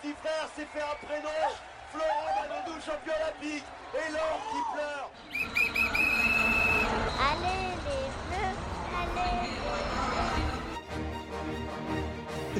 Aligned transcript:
Petit 0.00 0.14
frère 0.22 0.48
s'est 0.56 0.66
fait 0.72 0.82
un 0.82 1.06
prénom. 1.06 1.28
Florent 1.92 2.24
Manodou, 2.40 2.80
champion 2.80 3.12
olympique. 3.20 3.64
Et 3.94 4.12
l'or 4.12 4.40
qui 4.50 4.60
pleure. 4.72 5.10
Allez 7.32 7.60
les 7.60 8.08
bleus, 8.30 8.54
allez 8.96 9.50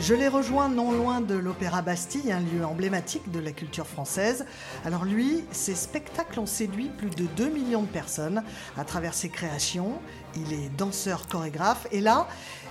Je 0.00 0.14
les 0.14 0.28
rejoins 0.28 0.68
non 0.68 0.92
loin 0.92 1.20
de 1.20 1.34
l'Opéra 1.34 1.82
Bastille, 1.82 2.32
un 2.32 2.40
lieu 2.40 2.64
emblématique 2.64 3.30
de 3.30 3.38
la 3.38 3.52
culture 3.52 3.86
française. 3.86 4.46
Alors 4.84 5.04
lui, 5.04 5.44
ses 5.52 5.74
spectacles 5.74 6.40
ont 6.40 6.46
séduit 6.46 6.88
plus 6.88 7.10
de 7.10 7.26
2 7.26 7.48
millions 7.48 7.82
de 7.82 7.88
personnes 7.88 8.42
à 8.76 8.84
travers 8.84 9.14
ses 9.14 9.28
créations. 9.28 10.00
Il 10.36 10.52
est 10.52 10.68
danseur, 10.76 11.28
chorégraphe 11.28 11.86
et 11.92 12.00
là, 12.00 12.26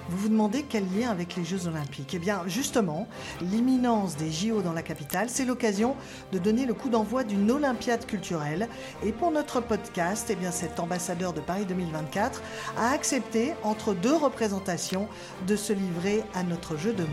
vous 0.10 0.18
vous 0.18 0.30
demandez 0.30 0.66
quel 0.68 0.84
lien 0.98 1.12
avec 1.12 1.36
les 1.36 1.46
Jeux 1.46 1.68
Olympiques 1.68 2.14
Eh 2.16 2.20
bien, 2.20 2.42
justement, 2.48 3.08
l'imminence 3.42 4.18
des 4.18 4.32
JO 4.32 4.62
dans 4.62 4.74
la 4.74 4.82
capitale, 4.82 5.30
c'est 5.30 5.46
l'occasion 5.46 5.96
de 6.32 6.40
donner 6.40 6.66
le 6.66 6.74
coup 6.74 6.90
d'envoi 6.90 7.24
d'une 7.24 7.52
Olympiade 7.52 8.06
culturelle. 8.06 8.68
Et 9.04 9.12
pour 9.12 9.32
notre 9.32 9.62
podcast, 9.62 10.32
eh 10.32 10.52
cet 10.52 10.80
ambassadeur 10.80 11.34
de 11.34 11.42
Paris 11.42 11.66
2024 11.66 12.42
a 12.78 12.90
accepté, 12.90 13.54
entre 13.64 13.94
deux 13.94 14.16
représentations, 14.16 15.08
de 15.48 15.56
se 15.56 15.74
livrer 15.74 16.24
à 16.34 16.44
notre 16.44 16.76
jeu 16.76 16.94
de 16.94 17.04
mots. 17.04 17.10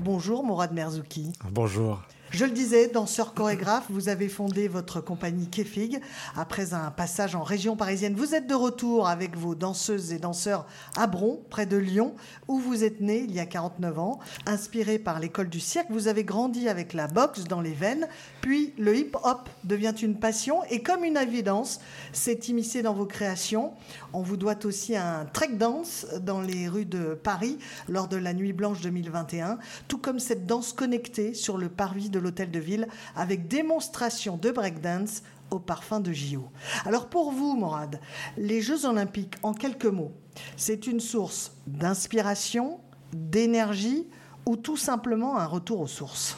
Bonjour 0.00 0.44
Mourad 0.44 0.72
Merzouki. 0.72 1.32
Bonjour. 1.50 2.02
Je 2.32 2.44
le 2.44 2.52
disais, 2.52 2.86
danseur 2.86 3.34
chorégraphe, 3.34 3.86
vous 3.90 4.08
avez 4.08 4.28
fondé 4.28 4.68
votre 4.68 5.00
compagnie 5.00 5.48
Kefig 5.48 6.00
après 6.36 6.74
un 6.74 6.92
passage 6.92 7.34
en 7.34 7.42
région 7.42 7.74
parisienne. 7.74 8.14
Vous 8.14 8.36
êtes 8.36 8.46
de 8.46 8.54
retour 8.54 9.08
avec 9.08 9.36
vos 9.36 9.56
danseuses 9.56 10.12
et 10.12 10.20
danseurs 10.20 10.64
à 10.96 11.08
Bron, 11.08 11.42
près 11.50 11.66
de 11.66 11.76
Lyon, 11.76 12.14
où 12.46 12.60
vous 12.60 12.84
êtes 12.84 13.00
né 13.00 13.24
il 13.28 13.34
y 13.34 13.40
a 13.40 13.46
49 13.46 13.98
ans. 13.98 14.20
Inspiré 14.46 15.00
par 15.00 15.18
l'école 15.18 15.48
du 15.48 15.58
cirque, 15.58 15.88
vous 15.90 16.06
avez 16.06 16.22
grandi 16.22 16.68
avec 16.68 16.92
la 16.92 17.08
boxe 17.08 17.44
dans 17.44 17.60
les 17.60 17.72
veines, 17.72 18.06
puis 18.42 18.74
le 18.78 18.96
hip-hop 18.96 19.48
devient 19.64 19.94
une 20.00 20.14
passion 20.14 20.62
et 20.70 20.84
comme 20.84 21.02
une 21.02 21.16
évidence, 21.16 21.80
s'est 22.12 22.40
immiscé 22.46 22.82
dans 22.82 22.94
vos 22.94 23.06
créations. 23.06 23.72
On 24.12 24.22
vous 24.22 24.36
doit 24.36 24.64
aussi 24.66 24.96
un 24.96 25.24
trek 25.32 25.54
dance 25.54 26.06
dans 26.20 26.40
les 26.40 26.68
rues 26.68 26.84
de 26.84 27.18
Paris 27.20 27.58
lors 27.88 28.06
de 28.06 28.16
la 28.16 28.34
Nuit 28.34 28.52
Blanche 28.52 28.80
2021, 28.82 29.58
tout 29.88 29.98
comme 29.98 30.20
cette 30.20 30.46
danse 30.46 30.72
connectée 30.72 31.34
sur 31.34 31.58
le 31.58 31.68
parvis 31.68 32.08
de 32.08 32.19
l'hôtel 32.20 32.50
de 32.50 32.58
ville 32.58 32.88
avec 33.16 33.48
démonstration 33.48 34.36
de 34.36 34.50
breakdance 34.50 35.22
au 35.50 35.58
parfum 35.58 36.00
de 36.00 36.12
JO. 36.12 36.48
Alors 36.84 37.08
pour 37.08 37.32
vous, 37.32 37.56
Morad, 37.56 38.00
les 38.36 38.60
Jeux 38.60 38.86
olympiques, 38.86 39.34
en 39.42 39.52
quelques 39.52 39.86
mots, 39.86 40.12
c'est 40.56 40.86
une 40.86 41.00
source 41.00 41.52
d'inspiration, 41.66 42.78
d'énergie 43.12 44.06
ou 44.46 44.56
tout 44.56 44.76
simplement 44.76 45.38
un 45.38 45.46
retour 45.46 45.80
aux 45.80 45.86
sources? 45.86 46.36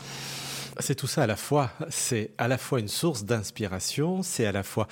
C'est 0.80 0.94
tout 0.94 1.06
ça 1.06 1.22
à 1.22 1.26
la 1.26 1.36
fois. 1.36 1.70
C'est 1.90 2.30
à 2.38 2.48
la 2.48 2.58
fois 2.58 2.80
une 2.80 2.88
source 2.88 3.24
d'inspiration, 3.24 4.22
c'est 4.22 4.46
à 4.46 4.52
la 4.52 4.62
fois 4.62 4.88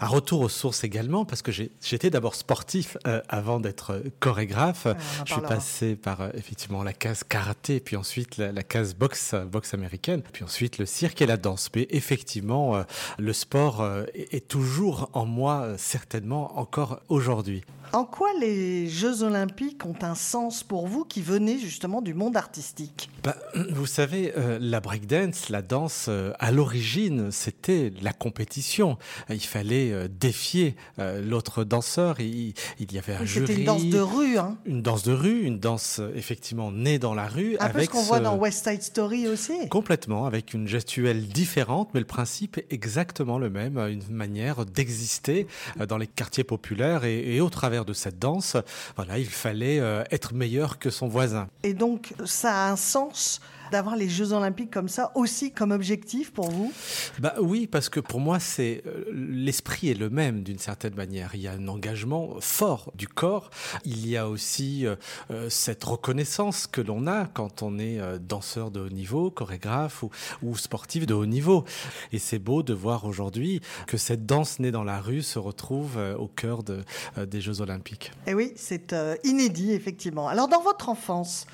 un 0.00 0.06
retour 0.06 0.40
aux 0.40 0.48
sources 0.48 0.84
également, 0.84 1.24
parce 1.24 1.42
que 1.42 1.52
j'étais 1.52 2.10
d'abord 2.10 2.34
sportif 2.34 2.96
euh, 3.06 3.20
avant 3.28 3.60
d'être 3.60 4.02
chorégraphe. 4.20 4.86
Je 5.26 5.32
suis 5.32 5.42
passé 5.42 5.96
par 5.96 6.20
euh, 6.20 6.28
effectivement 6.34 6.82
la 6.82 6.92
case 6.92 7.24
karaté, 7.24 7.80
puis 7.80 7.96
ensuite 7.96 8.36
la, 8.36 8.62
case 8.62 8.94
boxe, 8.94 9.34
boxe 9.50 9.74
américaine, 9.74 10.22
puis 10.32 10.44
ensuite 10.44 10.78
le 10.78 10.86
cirque 10.86 11.20
et 11.22 11.26
la 11.26 11.36
danse. 11.36 11.70
Mais 11.74 11.86
effectivement, 11.90 12.76
euh, 12.76 12.82
le 13.18 13.32
sport 13.32 13.86
est 14.14 14.48
toujours 14.48 15.10
en 15.12 15.26
moi, 15.26 15.74
certainement 15.76 16.58
encore 16.58 17.00
aujourd'hui. 17.08 17.64
En 17.94 18.04
quoi 18.04 18.30
les 18.40 18.88
Jeux 18.88 19.22
olympiques 19.22 19.86
ont 19.86 19.94
un 20.02 20.16
sens 20.16 20.64
pour 20.64 20.88
vous 20.88 21.04
qui 21.04 21.22
venez 21.22 21.60
justement 21.60 22.02
du 22.02 22.12
monde 22.12 22.36
artistique? 22.36 23.08
Bah, 23.22 23.36
Vous 23.70 23.86
savez, 23.86 24.32
euh, 24.36 24.58
la 24.60 24.80
breakdance, 24.80 25.48
la 25.48 25.62
danse, 25.62 26.06
euh, 26.08 26.32
à 26.40 26.50
l'origine, 26.50 27.30
c'était 27.30 27.92
la 28.02 28.12
compétition. 28.12 28.98
Il 29.30 29.38
fallait 29.38 29.92
euh, 29.92 30.08
défier 30.08 30.74
l'autre 30.98 31.62
danseur. 31.62 32.18
Il, 32.18 32.54
il, 32.80 32.92
y 32.92 32.98
avait 32.98 33.14
un 33.14 33.24
jury. 33.24 33.46
C'était 33.46 33.60
une 33.60 33.66
danse 33.66 33.84
de 33.84 34.00
rue. 34.00 34.38
Hein. 34.38 34.56
Une 34.66 34.82
danse 34.82 35.04
de 35.04 35.12
rue, 35.12 35.42
une 35.42 35.60
danse 35.60 36.00
effectivement 36.16 36.72
née 36.72 36.98
dans 36.98 37.14
la 37.14 37.28
rue. 37.28 37.56
Un 37.60 37.66
avec 37.66 37.76
peu 37.76 37.82
ce 37.84 37.90
qu'on 37.90 38.02
voit 38.02 38.18
dans 38.18 38.34
West 38.34 38.68
Side 38.68 38.82
Story 38.82 39.28
aussi. 39.28 39.68
Complètement, 39.68 40.26
avec 40.26 40.52
une 40.52 40.66
gestuelle 40.66 41.28
différente, 41.28 41.90
mais 41.94 42.00
le 42.00 42.06
principe 42.06 42.58
est 42.58 42.72
exactement 42.72 43.38
le 43.38 43.50
même. 43.50 43.78
Une 43.78 44.02
manière 44.10 44.66
d'exister 44.66 45.46
dans 45.88 45.96
les 45.96 46.08
quartiers 46.08 46.42
populaires 46.42 47.04
et, 47.04 47.36
et 47.36 47.40
au 47.40 47.50
travers 47.50 47.83
de 47.84 47.92
cette 47.92 48.18
danse, 48.18 48.56
voilà, 48.96 49.18
il 49.18 49.28
fallait 49.28 49.80
euh, 49.80 50.04
être 50.10 50.34
meilleur 50.34 50.78
que 50.78 50.90
son 50.90 51.08
voisin. 51.08 51.48
Et 51.62 51.74
donc, 51.74 52.14
ça 52.24 52.66
a 52.66 52.70
un 52.70 52.76
sens 52.76 53.40
d'avoir 53.70 53.96
les 53.96 54.08
Jeux 54.08 54.32
Olympiques 54.32 54.70
comme 54.70 54.88
ça 54.88 55.12
aussi 55.14 55.52
comme 55.52 55.70
objectif 55.70 56.32
pour 56.32 56.50
vous? 56.50 56.72
Bah 57.18 57.34
oui, 57.40 57.66
parce 57.66 57.88
que 57.88 58.00
pour 58.00 58.20
moi, 58.20 58.38
c'est 58.38 58.82
euh, 58.86 59.04
l'esprit 59.12 59.90
est 59.90 59.98
le 59.98 60.10
même 60.10 60.42
d'une 60.42 60.58
certaine 60.58 60.94
manière. 60.94 61.34
Il 61.34 61.40
y 61.40 61.48
a 61.48 61.52
un 61.52 61.68
engagement 61.68 62.36
fort 62.40 62.92
du 62.94 63.08
corps. 63.08 63.50
Il 63.84 64.06
y 64.06 64.16
a 64.16 64.28
aussi 64.28 64.86
euh, 64.86 64.96
euh, 65.30 65.48
cette 65.50 65.84
reconnaissance 65.84 66.66
que 66.66 66.80
l'on 66.80 67.06
a 67.06 67.26
quand 67.26 67.62
on 67.62 67.78
est 67.78 68.00
danseur 68.20 68.70
de 68.70 68.80
haut 68.80 68.88
niveau, 68.88 69.30
chorégraphe 69.30 70.02
ou, 70.02 70.10
ou 70.42 70.56
sportif 70.56 71.06
de 71.06 71.14
haut 71.14 71.26
niveau. 71.26 71.64
Et 72.12 72.18
c'est 72.18 72.38
beau 72.38 72.62
de 72.62 72.74
voir 72.74 73.04
aujourd'hui 73.04 73.60
que 73.86 73.96
cette 73.96 74.26
danse 74.26 74.58
née 74.58 74.70
dans 74.70 74.84
la 74.84 75.00
rue 75.00 75.22
se 75.22 75.38
retrouve 75.38 75.98
au 76.18 76.28
cœur 76.28 76.62
de, 76.62 76.82
des 77.24 77.40
Jeux 77.40 77.60
Olympiques. 77.60 78.12
Et 78.26 78.30
eh 78.30 78.34
oui, 78.34 78.52
c'est 78.56 78.94
inédit 79.24 79.72
effectivement. 79.72 80.28
Alors 80.28 80.48
dans 80.48 80.62
votre 80.62 80.88
enfance, 80.88 81.46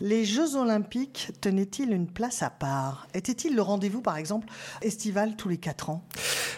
les 0.00 0.24
Jeux 0.24 0.56
Olympiques 0.56 1.30
tenaient-ils 1.52 1.92
une 1.92 2.06
place 2.06 2.42
à 2.42 2.48
part? 2.48 3.06
Était-il 3.12 3.54
le 3.54 3.60
rendez-vous, 3.60 4.00
par 4.00 4.16
exemple, 4.16 4.48
estival 4.80 5.36
tous 5.36 5.50
les 5.50 5.58
quatre 5.58 5.90
ans? 5.90 6.02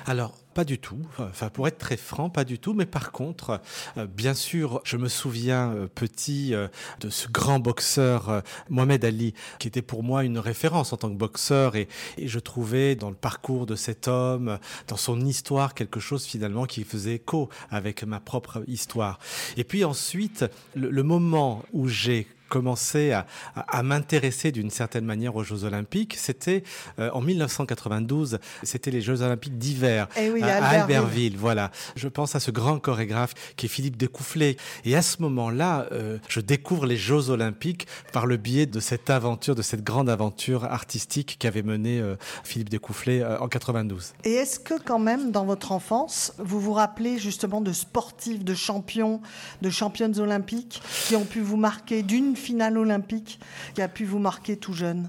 Alors, 0.07 0.37
pas 0.55 0.65
du 0.65 0.79
tout. 0.79 1.01
Enfin, 1.19 1.49
pour 1.49 1.67
être 1.67 1.79
très 1.79 1.97
franc, 1.97 2.31
pas 2.31 2.45
du 2.45 2.61
tout. 2.61 2.75
Mais 2.75 2.87
par 2.87 3.11
contre, 3.11 3.61
euh, 3.97 4.07
bien 4.07 4.35
sûr, 4.35 4.81
je 4.85 4.97
me 4.97 5.09
souviens 5.09 5.73
euh, 5.73 5.89
petit 5.93 6.55
euh, 6.55 6.69
de 7.01 7.11
ce 7.11 7.27
grand 7.27 7.59
boxeur 7.59 8.43
Mohamed 8.71 9.05
Ali, 9.05 9.35
qui 9.59 9.67
était 9.67 9.83
pour 9.83 10.05
moi 10.05 10.23
une 10.23 10.39
référence 10.39 10.93
en 10.93 10.97
tant 10.97 11.09
que 11.09 11.17
boxeur, 11.17 11.75
et, 11.75 11.89
je 12.23 12.39
trouvais 12.39 12.95
dans 12.95 13.11
le 13.11 13.17
parcours 13.17 13.67
de 13.67 13.75
cet 13.75 14.07
homme, 14.07 14.61
dans 14.87 14.97
son 14.97 15.21
histoire, 15.23 15.75
quelque 15.75 15.99
chose 15.99 16.25
finalement 16.25 16.67
qui 16.67 16.85
faisait 16.85 17.15
écho 17.15 17.49
avec 17.71 18.05
ma 18.05 18.21
propre 18.21 18.63
histoire. 18.69 19.19
Et 19.57 19.65
puis 19.65 19.85
ensuite, 19.85 20.45
le 20.77 21.03
moment 21.03 21.65
où 21.73 21.89
j'ai 21.89 22.29
commencé 22.49 23.13
à, 23.13 23.83
m'intéresser 23.83 24.53
d'une 24.53 24.71
certaine 24.71 25.05
manière 25.05 25.37
aux 25.37 25.43
Jeux 25.43 25.65
Olympiques, 25.65 26.15
c'était 26.17 26.63
euh, 26.99 27.11
en 27.13 27.21
1992, 27.21 28.39
c'était 28.63 28.91
les 28.91 29.01
Jeux 29.01 29.23
Olympiques 29.23 29.59
d'hiver 29.59 30.09
eh 30.17 30.43
à, 30.43 30.65
Albertville. 30.65 31.37
Voilà, 31.37 31.71
je 31.97 32.09
pense 32.09 32.35
à 32.35 32.41
ce 32.41 32.51
grand 32.51 32.79
chorégraphe 32.79 33.35
qui 33.57 33.67
est 33.67 33.69
Philippe 33.69 33.97
Découfflé. 33.97 34.57
Et 34.85 34.97
à 34.97 35.03
ce 35.03 35.21
moment-là, 35.23 35.87
euh, 35.93 36.19
je 36.29 36.41
découvre 36.41 36.87
les 36.87 36.97
Jeux 36.97 37.31
Olympiques 37.31 37.87
par 38.13 38.27
le 38.27 38.37
biais 38.37 38.67
de 38.67 38.81
cette 38.81 39.11
aventure, 39.11 39.55
de 39.55 39.63
cette 39.63 39.83
grande 39.83 40.09
aventure 40.09 40.65
artistique 40.65 41.37
qu'avait 41.39 41.63
menée 41.63 42.01
euh, 42.01 42.17
Philippe 42.45 42.69
Découfflé 42.69 43.25
en 43.25 43.49
92. 43.49 44.15
Et 44.25 44.33
est-ce 44.33 44.61
que 44.61 44.75
quand 44.83 44.99
même, 44.99 45.31
dans 45.31 45.45
votre 45.45 45.73
enfance, 45.73 46.33
vous 46.39 46.61
vous 46.61 46.73
rappelez 46.73 47.19
justement 47.19 47.61
de 47.61 47.73
sportifs, 47.73 48.45
de 48.45 48.55
champions, 48.55 49.21
de 49.63 49.71
championnes 49.71 50.19
olympiques 50.19 50.83
qui 51.07 51.17
ont 51.17 51.25
pu 51.25 51.41
vous 51.41 51.57
marquer 51.57 52.03
d'une 52.03 52.34
finale 52.37 52.79
olympique 52.79 53.39
qui 53.75 53.83
a 53.83 53.89
pu 53.89 54.05
vous 54.05 54.19
marquer 54.19 54.57
tout 54.57 54.73
jeune 54.73 55.09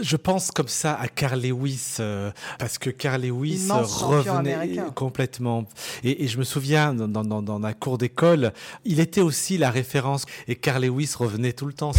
Je 0.00 0.16
pense 0.16 0.50
comme 0.50 0.68
ça 0.68 0.94
à 0.94 1.08
Carl 1.08 1.40
Lewis, 1.40 1.96
euh, 2.00 2.30
parce 2.58 2.78
que 2.78 2.90
Carl 2.90 3.22
Lewis 3.22 3.68
revenait 3.70 4.78
complètement. 4.94 5.64
Et, 6.04 6.26
je 6.28 6.38
me 6.38 6.44
souviens, 6.44 6.94
dans, 6.94 7.24
dans, 7.24 7.58
la 7.58 7.74
cour 7.74 7.98
d'école, 7.98 8.52
il 8.84 9.00
était 9.00 9.20
aussi 9.20 9.58
la 9.58 9.70
référence, 9.70 10.24
et 10.46 10.56
Carl 10.56 10.84
Lewis 10.84 11.12
revenait 11.16 11.52
tout 11.52 11.66
le 11.66 11.72
temps. 11.72 11.92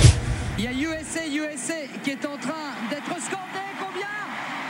Il 0.57 0.65
y 0.65 0.67
a 0.67 0.71
USA, 0.71 1.25
USA 1.27 1.73
qui 2.03 2.11
est 2.11 2.25
en 2.25 2.37
train 2.37 2.75
d'être 2.89 3.21
scandé, 3.21 3.63
combien? 3.79 4.07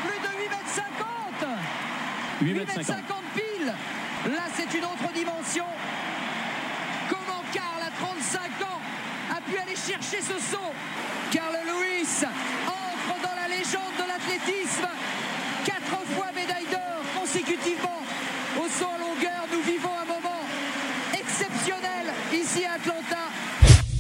Plus 0.04 0.20
de 0.20 0.44
8 0.44 0.50
mètres 0.50 0.74
50 0.76 1.50
8 2.42 2.54
mètres 2.54 2.86
50 2.86 3.06
pile 3.34 3.74
Là, 4.32 4.44
c'est 4.56 4.78
une 4.78 4.84
autre 4.84 5.14
dimension. 5.14 5.66
Comment 7.10 7.42
Karl, 7.54 7.82
à 7.82 7.90
35 7.90 8.68
ans, 8.68 8.82
aller 9.70 9.76
chercher 9.78 10.22
ce 10.22 10.34
saut 10.52 10.72
Carl 11.32 11.54
Lewis 11.66 12.26
entre 12.66 13.22
dans 13.22 13.36
la 13.36 13.48
légende 13.56 13.94
de 13.98 14.08
l'athlétisme. 14.08 14.88
Quatre 15.66 16.06
fois 16.16 16.28
médaille 16.36 16.66
d'or 16.72 17.22
consécutivement 17.22 18.02
au 18.58 18.68
saut 18.68 18.86
en 18.86 18.98
longueur. 18.98 19.46
Nous 19.52 19.62
vivons 19.62 19.90
un 20.02 20.06
moment 20.06 20.42
exceptionnel 21.14 22.14
ici 22.34 22.66
à 22.66 22.74
Atlanta. 22.76 23.18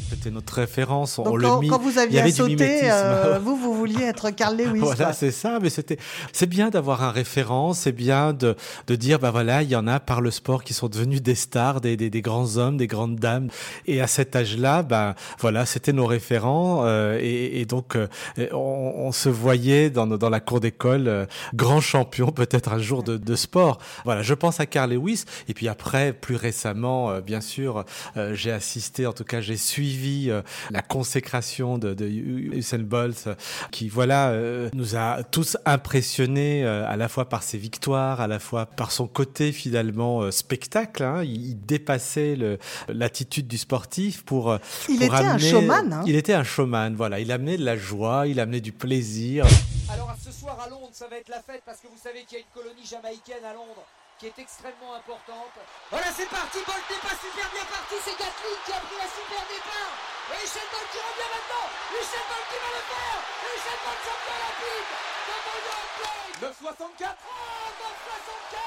C'était 0.09 0.31
notre 0.31 0.53
référence. 0.55 1.19
On 1.19 1.23
Donc 1.23 1.37
le 1.37 1.47
quand, 1.47 1.59
mit- 1.59 1.67
quand 1.67 1.79
vous 1.79 1.91
il 1.91 1.95
y 2.13 2.19
aviez 2.19 2.31
du 2.31 2.43
mimétisme. 2.43 2.87
euh, 2.91 3.39
vous, 3.39 3.55
vous 3.55 3.68
vouliez 3.79 4.03
être 4.03 4.29
Carl 4.31 4.57
Lewis. 4.57 4.79
Voilà, 4.79 5.13
c'est 5.13 5.31
ça, 5.31 5.59
mais 5.61 5.69
c'était, 5.69 5.97
c'est 6.33 6.47
bien 6.47 6.69
d'avoir 6.69 7.03
un 7.03 7.11
référent, 7.11 7.73
c'est 7.73 7.91
bien 7.91 8.33
de, 8.33 8.55
de 8.87 8.95
dire, 8.95 9.19
bah 9.19 9.31
voilà, 9.31 9.63
il 9.63 9.69
y 9.69 9.75
en 9.75 9.87
a 9.87 9.99
par 9.99 10.21
le 10.21 10.31
sport 10.31 10.63
qui 10.63 10.73
sont 10.73 10.87
devenus 10.87 11.21
des 11.21 11.35
stars, 11.35 11.81
des, 11.81 11.97
des, 11.97 12.09
des 12.09 12.21
grands 12.21 12.57
hommes, 12.57 12.77
des 12.77 12.87
grandes 12.87 13.17
dames. 13.17 13.49
Et 13.85 14.01
à 14.01 14.07
cet 14.07 14.35
âge-là, 14.35 14.83
bah 14.83 15.15
voilà, 15.39 15.65
c'était 15.65 15.93
nos 15.93 16.05
référents, 16.05 16.81
euh, 16.85 17.17
et, 17.21 17.61
et 17.61 17.65
donc 17.65 17.95
euh, 17.95 18.07
on, 18.51 18.93
on 18.97 19.11
se 19.11 19.29
voyait 19.29 19.89
dans, 19.89 20.07
dans 20.07 20.29
la 20.29 20.39
cour 20.39 20.59
d'école, 20.59 21.07
euh, 21.07 21.25
grand 21.53 21.81
champion 21.81 22.31
peut-être 22.31 22.73
un 22.73 22.79
jour 22.79 23.03
de, 23.03 23.17
de 23.17 23.35
sport. 23.35 23.79
Voilà, 24.05 24.21
je 24.21 24.33
pense 24.33 24.59
à 24.59 24.65
Carl 24.65 24.91
Lewis, 24.91 25.25
et 25.47 25.53
puis 25.53 25.67
après, 25.67 26.13
plus 26.13 26.35
récemment, 26.35 27.11
euh, 27.11 27.21
bien 27.21 27.41
sûr, 27.41 27.85
euh, 28.17 28.33
j'ai 28.33 28.51
assisté, 28.51 29.05
en 29.05 29.13
tout 29.13 29.23
cas, 29.23 29.41
j'ai 29.41 29.57
suivi 29.57 30.29
euh, 30.29 30.41
la 30.71 30.81
consécration 30.81 31.77
de, 31.77 31.93
de 31.93 32.05
Usain 32.07 32.79
Bolt, 32.79 33.29
qui 33.71 33.89
voilà 33.89 34.29
euh, 34.29 34.69
nous 34.73 34.95
a 34.95 35.23
tous 35.23 35.57
impressionnés 35.65 36.63
euh, 36.65 36.87
à 36.87 36.95
la 36.97 37.07
fois 37.07 37.29
par 37.29 37.43
ses 37.43 37.57
victoires, 37.57 38.21
à 38.21 38.27
la 38.27 38.39
fois 38.39 38.65
par 38.65 38.91
son 38.91 39.07
côté 39.07 39.51
finalement 39.51 40.21
euh, 40.21 40.31
spectacle. 40.31 41.03
hein. 41.03 41.23
Il, 41.23 41.47
il 41.49 41.55
dépassait 41.65 42.37
l'attitude 42.87 43.47
du 43.47 43.57
sportif 43.57 44.23
pour. 44.23 44.51
euh, 44.51 44.57
Il 44.87 44.97
pour 44.97 45.05
était 45.15 45.25
un 45.25 45.37
showman, 45.37 45.93
hein. 45.93 46.03
Il 46.05 46.15
était 46.15 46.33
un 46.33 46.43
showman. 46.43 46.95
Voilà, 46.95 47.19
il 47.19 47.31
amenait 47.31 47.57
de 47.57 47.65
la 47.65 47.77
joie, 47.77 48.27
il 48.27 48.39
amenait 48.39 48.61
du 48.61 48.71
plaisir. 48.71 49.45
Alors 49.91 50.13
ce 50.23 50.31
soir 50.31 50.57
à 50.65 50.69
Londres, 50.69 50.89
ça 50.91 51.07
va 51.09 51.17
être 51.17 51.29
la 51.29 51.41
fête 51.41 51.63
parce 51.65 51.79
que 51.79 51.87
vous 51.87 51.99
savez 52.01 52.19
qu'il 52.27 52.37
y 52.37 52.41
a 52.41 52.43
une 52.43 52.53
colonie 52.61 52.85
jamaïcaine 52.85 53.43
à 53.49 53.53
Londres 53.53 53.85
qui 54.19 54.27
est 54.27 54.39
extrêmement 54.39 54.99
importante. 54.99 55.55
Voilà, 55.89 56.11
c'est 56.11 56.27
parti, 56.27 56.59
Bolt 56.67 56.83
n'est 56.91 57.03
pas 57.07 57.15
super 57.15 57.47
bien 57.55 57.63
parti, 57.71 57.95
c'est 58.03 58.19
Gatlin 58.19 58.55
qui 58.67 58.71
a 58.75 58.81
pris 58.83 58.99
un 58.99 59.11
super 59.15 59.43
départ. 59.47 59.93
Et 60.35 60.43
Usain 60.43 60.67
Bolt 60.69 60.87
qui 60.91 60.99
revient 60.99 61.31
maintenant. 61.31 61.67
Usain 61.95 62.25
Bolt 62.27 62.45
qui 62.51 62.59
va 62.59 62.71
le 62.75 62.83
faire. 62.83 63.19
Usain 63.47 63.79
Bolt 63.79 63.99
champion 64.03 64.35
olympique. 64.35 64.91
de 65.23 65.35
Blade. 65.95 66.37
9,64 66.51 67.15
Oh, 67.15 67.67
9,64 67.79 68.59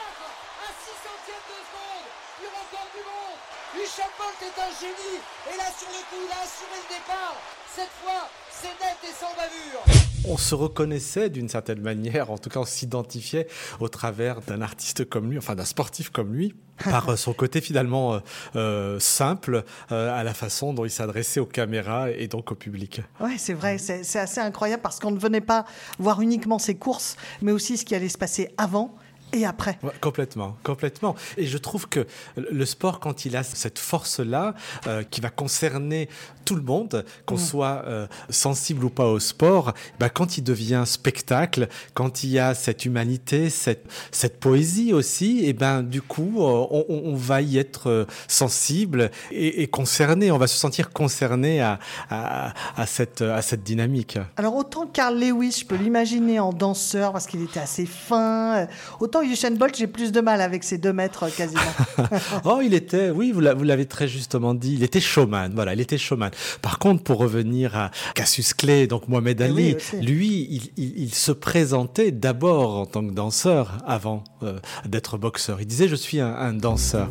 à 0.64 0.68
6 0.72 0.96
centièmes 1.04 1.46
de 1.52 1.58
seconde. 1.60 2.08
Plus 2.40 2.48
record 2.48 2.88
du 2.96 3.02
monde. 3.04 3.40
Usain 3.76 4.10
Bolt 4.16 4.40
est 4.40 4.56
un 4.56 4.72
génie. 4.80 5.20
Et 5.52 5.56
là, 5.60 5.68
sur 5.76 5.90
le 5.92 6.00
coup, 6.08 6.20
il 6.24 6.32
a 6.32 6.40
assuré 6.48 6.76
le 6.80 6.88
départ. 6.96 7.36
Cette 7.68 7.92
fois, 8.00 8.24
c'est 8.62 8.68
net 8.68 8.96
et 9.02 9.12
sans 9.12 9.34
bavure. 9.34 9.82
on 10.28 10.36
se 10.36 10.54
reconnaissait 10.54 11.30
d'une 11.30 11.48
certaine 11.48 11.80
manière, 11.80 12.30
en 12.30 12.38
tout 12.38 12.48
cas 12.48 12.60
on 12.60 12.64
s'identifiait 12.64 13.48
au 13.80 13.88
travers 13.88 14.40
d'un 14.40 14.62
artiste 14.62 15.08
comme 15.08 15.30
lui, 15.30 15.38
enfin 15.38 15.56
d'un 15.56 15.64
sportif 15.64 16.10
comme 16.10 16.32
lui, 16.32 16.54
par 16.84 17.08
euh, 17.08 17.16
son 17.16 17.32
côté 17.32 17.60
finalement 17.60 18.14
euh, 18.14 18.20
euh, 18.56 19.00
simple, 19.00 19.64
euh, 19.90 20.16
à 20.16 20.22
la 20.22 20.32
façon 20.34 20.72
dont 20.72 20.84
il 20.84 20.90
s'adressait 20.90 21.40
aux 21.40 21.46
caméras 21.46 22.10
et 22.10 22.28
donc 22.28 22.52
au 22.52 22.54
public. 22.54 23.00
Ouais, 23.20 23.36
c'est 23.36 23.54
vrai, 23.54 23.78
c'est 23.78 24.04
c'est 24.04 24.20
assez 24.20 24.40
incroyable 24.40 24.82
parce 24.82 25.00
qu'on 25.00 25.10
ne 25.10 25.18
venait 25.18 25.40
pas 25.40 25.64
voir 25.98 26.20
uniquement 26.20 26.58
ses 26.58 26.76
courses, 26.76 27.16
mais 27.40 27.50
aussi 27.52 27.76
ce 27.76 27.84
qui 27.84 27.94
allait 27.94 28.08
se 28.08 28.18
passer 28.18 28.48
avant 28.58 28.96
et 29.32 29.46
après. 29.46 29.78
Ouais, 29.82 29.92
complètement, 30.00 30.56
complètement. 30.62 31.14
Et 31.36 31.46
je 31.46 31.58
trouve 31.58 31.88
que 31.88 32.06
le 32.36 32.66
sport, 32.66 33.00
quand 33.00 33.24
il 33.24 33.36
a 33.36 33.42
cette 33.42 33.78
force-là, 33.78 34.54
euh, 34.86 35.02
qui 35.02 35.20
va 35.20 35.30
concerner 35.30 36.08
tout 36.52 36.58
le 36.58 36.62
monde, 36.62 37.06
qu'on 37.24 37.38
soit 37.38 37.82
euh, 37.86 38.06
sensible 38.28 38.84
ou 38.84 38.90
pas 38.90 39.06
au 39.06 39.18
sport, 39.18 39.72
bah, 39.98 40.10
quand 40.10 40.36
il 40.36 40.44
devient 40.44 40.82
spectacle, 40.84 41.66
quand 41.94 42.24
il 42.24 42.30
y 42.30 42.38
a 42.38 42.52
cette 42.52 42.84
humanité, 42.84 43.48
cette, 43.48 43.86
cette 44.10 44.38
poésie 44.38 44.92
aussi, 44.92 45.46
et 45.46 45.54
ben 45.54 45.82
du 45.82 46.02
coup, 46.02 46.42
euh, 46.42 46.66
on, 46.90 47.14
va 47.14 47.40
y 47.40 47.56
être 47.56 47.88
euh, 47.88 48.04
sensible 48.28 49.10
et, 49.30 49.62
et 49.62 49.66
concerné. 49.66 50.30
On 50.30 50.36
va 50.36 50.46
se 50.46 50.58
sentir 50.58 50.90
concerné 50.90 51.62
à, 51.62 51.78
à, 52.10 52.52
à 52.76 52.84
cette, 52.84 53.22
à 53.22 53.40
cette 53.40 53.62
dynamique. 53.62 54.18
Alors 54.36 54.54
autant 54.54 54.86
Carl 54.86 55.18
Lewis, 55.18 55.60
je 55.60 55.64
peux 55.64 55.76
l'imaginer 55.76 56.38
en 56.38 56.52
danseur 56.52 57.12
parce 57.12 57.26
qu'il 57.26 57.42
était 57.42 57.60
assez 57.60 57.86
fin, 57.86 58.68
autant 59.00 59.22
Usain 59.22 59.52
Bolt, 59.52 59.74
j'ai 59.74 59.86
plus 59.86 60.12
de 60.12 60.20
mal 60.20 60.42
avec 60.42 60.64
ses 60.64 60.76
deux 60.76 60.92
mètres 60.92 61.34
quasiment. 61.34 61.62
Oh, 62.44 62.60
il 62.62 62.74
était, 62.74 63.10
oui, 63.10 63.32
vous 63.32 63.40
l'avez 63.40 63.86
très 63.86 64.08
justement 64.08 64.52
dit, 64.54 64.74
il 64.74 64.82
était 64.82 65.00
showman. 65.00 65.52
Voilà, 65.54 65.72
il 65.72 65.80
était 65.80 65.98
showman. 65.98 66.30
Par 66.60 66.78
contre, 66.78 67.02
pour 67.02 67.18
revenir 67.18 67.76
à 67.76 67.90
Cassius 68.14 68.54
Clay, 68.54 68.86
donc 68.86 69.08
Mohamed 69.08 69.40
Eh 69.40 69.50
oui, 69.50 69.76
Ali, 69.92 70.04
lui, 70.06 70.46
il, 70.50 70.62
il- 70.76 71.02
il 71.02 71.14
se 71.14 71.32
présentait 71.32 72.10
d'abord 72.12 72.76
en 72.78 72.86
tant 72.86 73.06
que 73.06 73.12
danseur 73.12 73.78
avant 73.86 74.24
euh, 74.42 74.58
d'être 74.86 75.18
boxeur. 75.18 75.60
Il 75.60 75.66
disait, 75.66 75.88
je 75.88 75.96
suis 75.96 76.20
un, 76.20 76.32
un 76.34 76.52
danseur. 76.52 77.10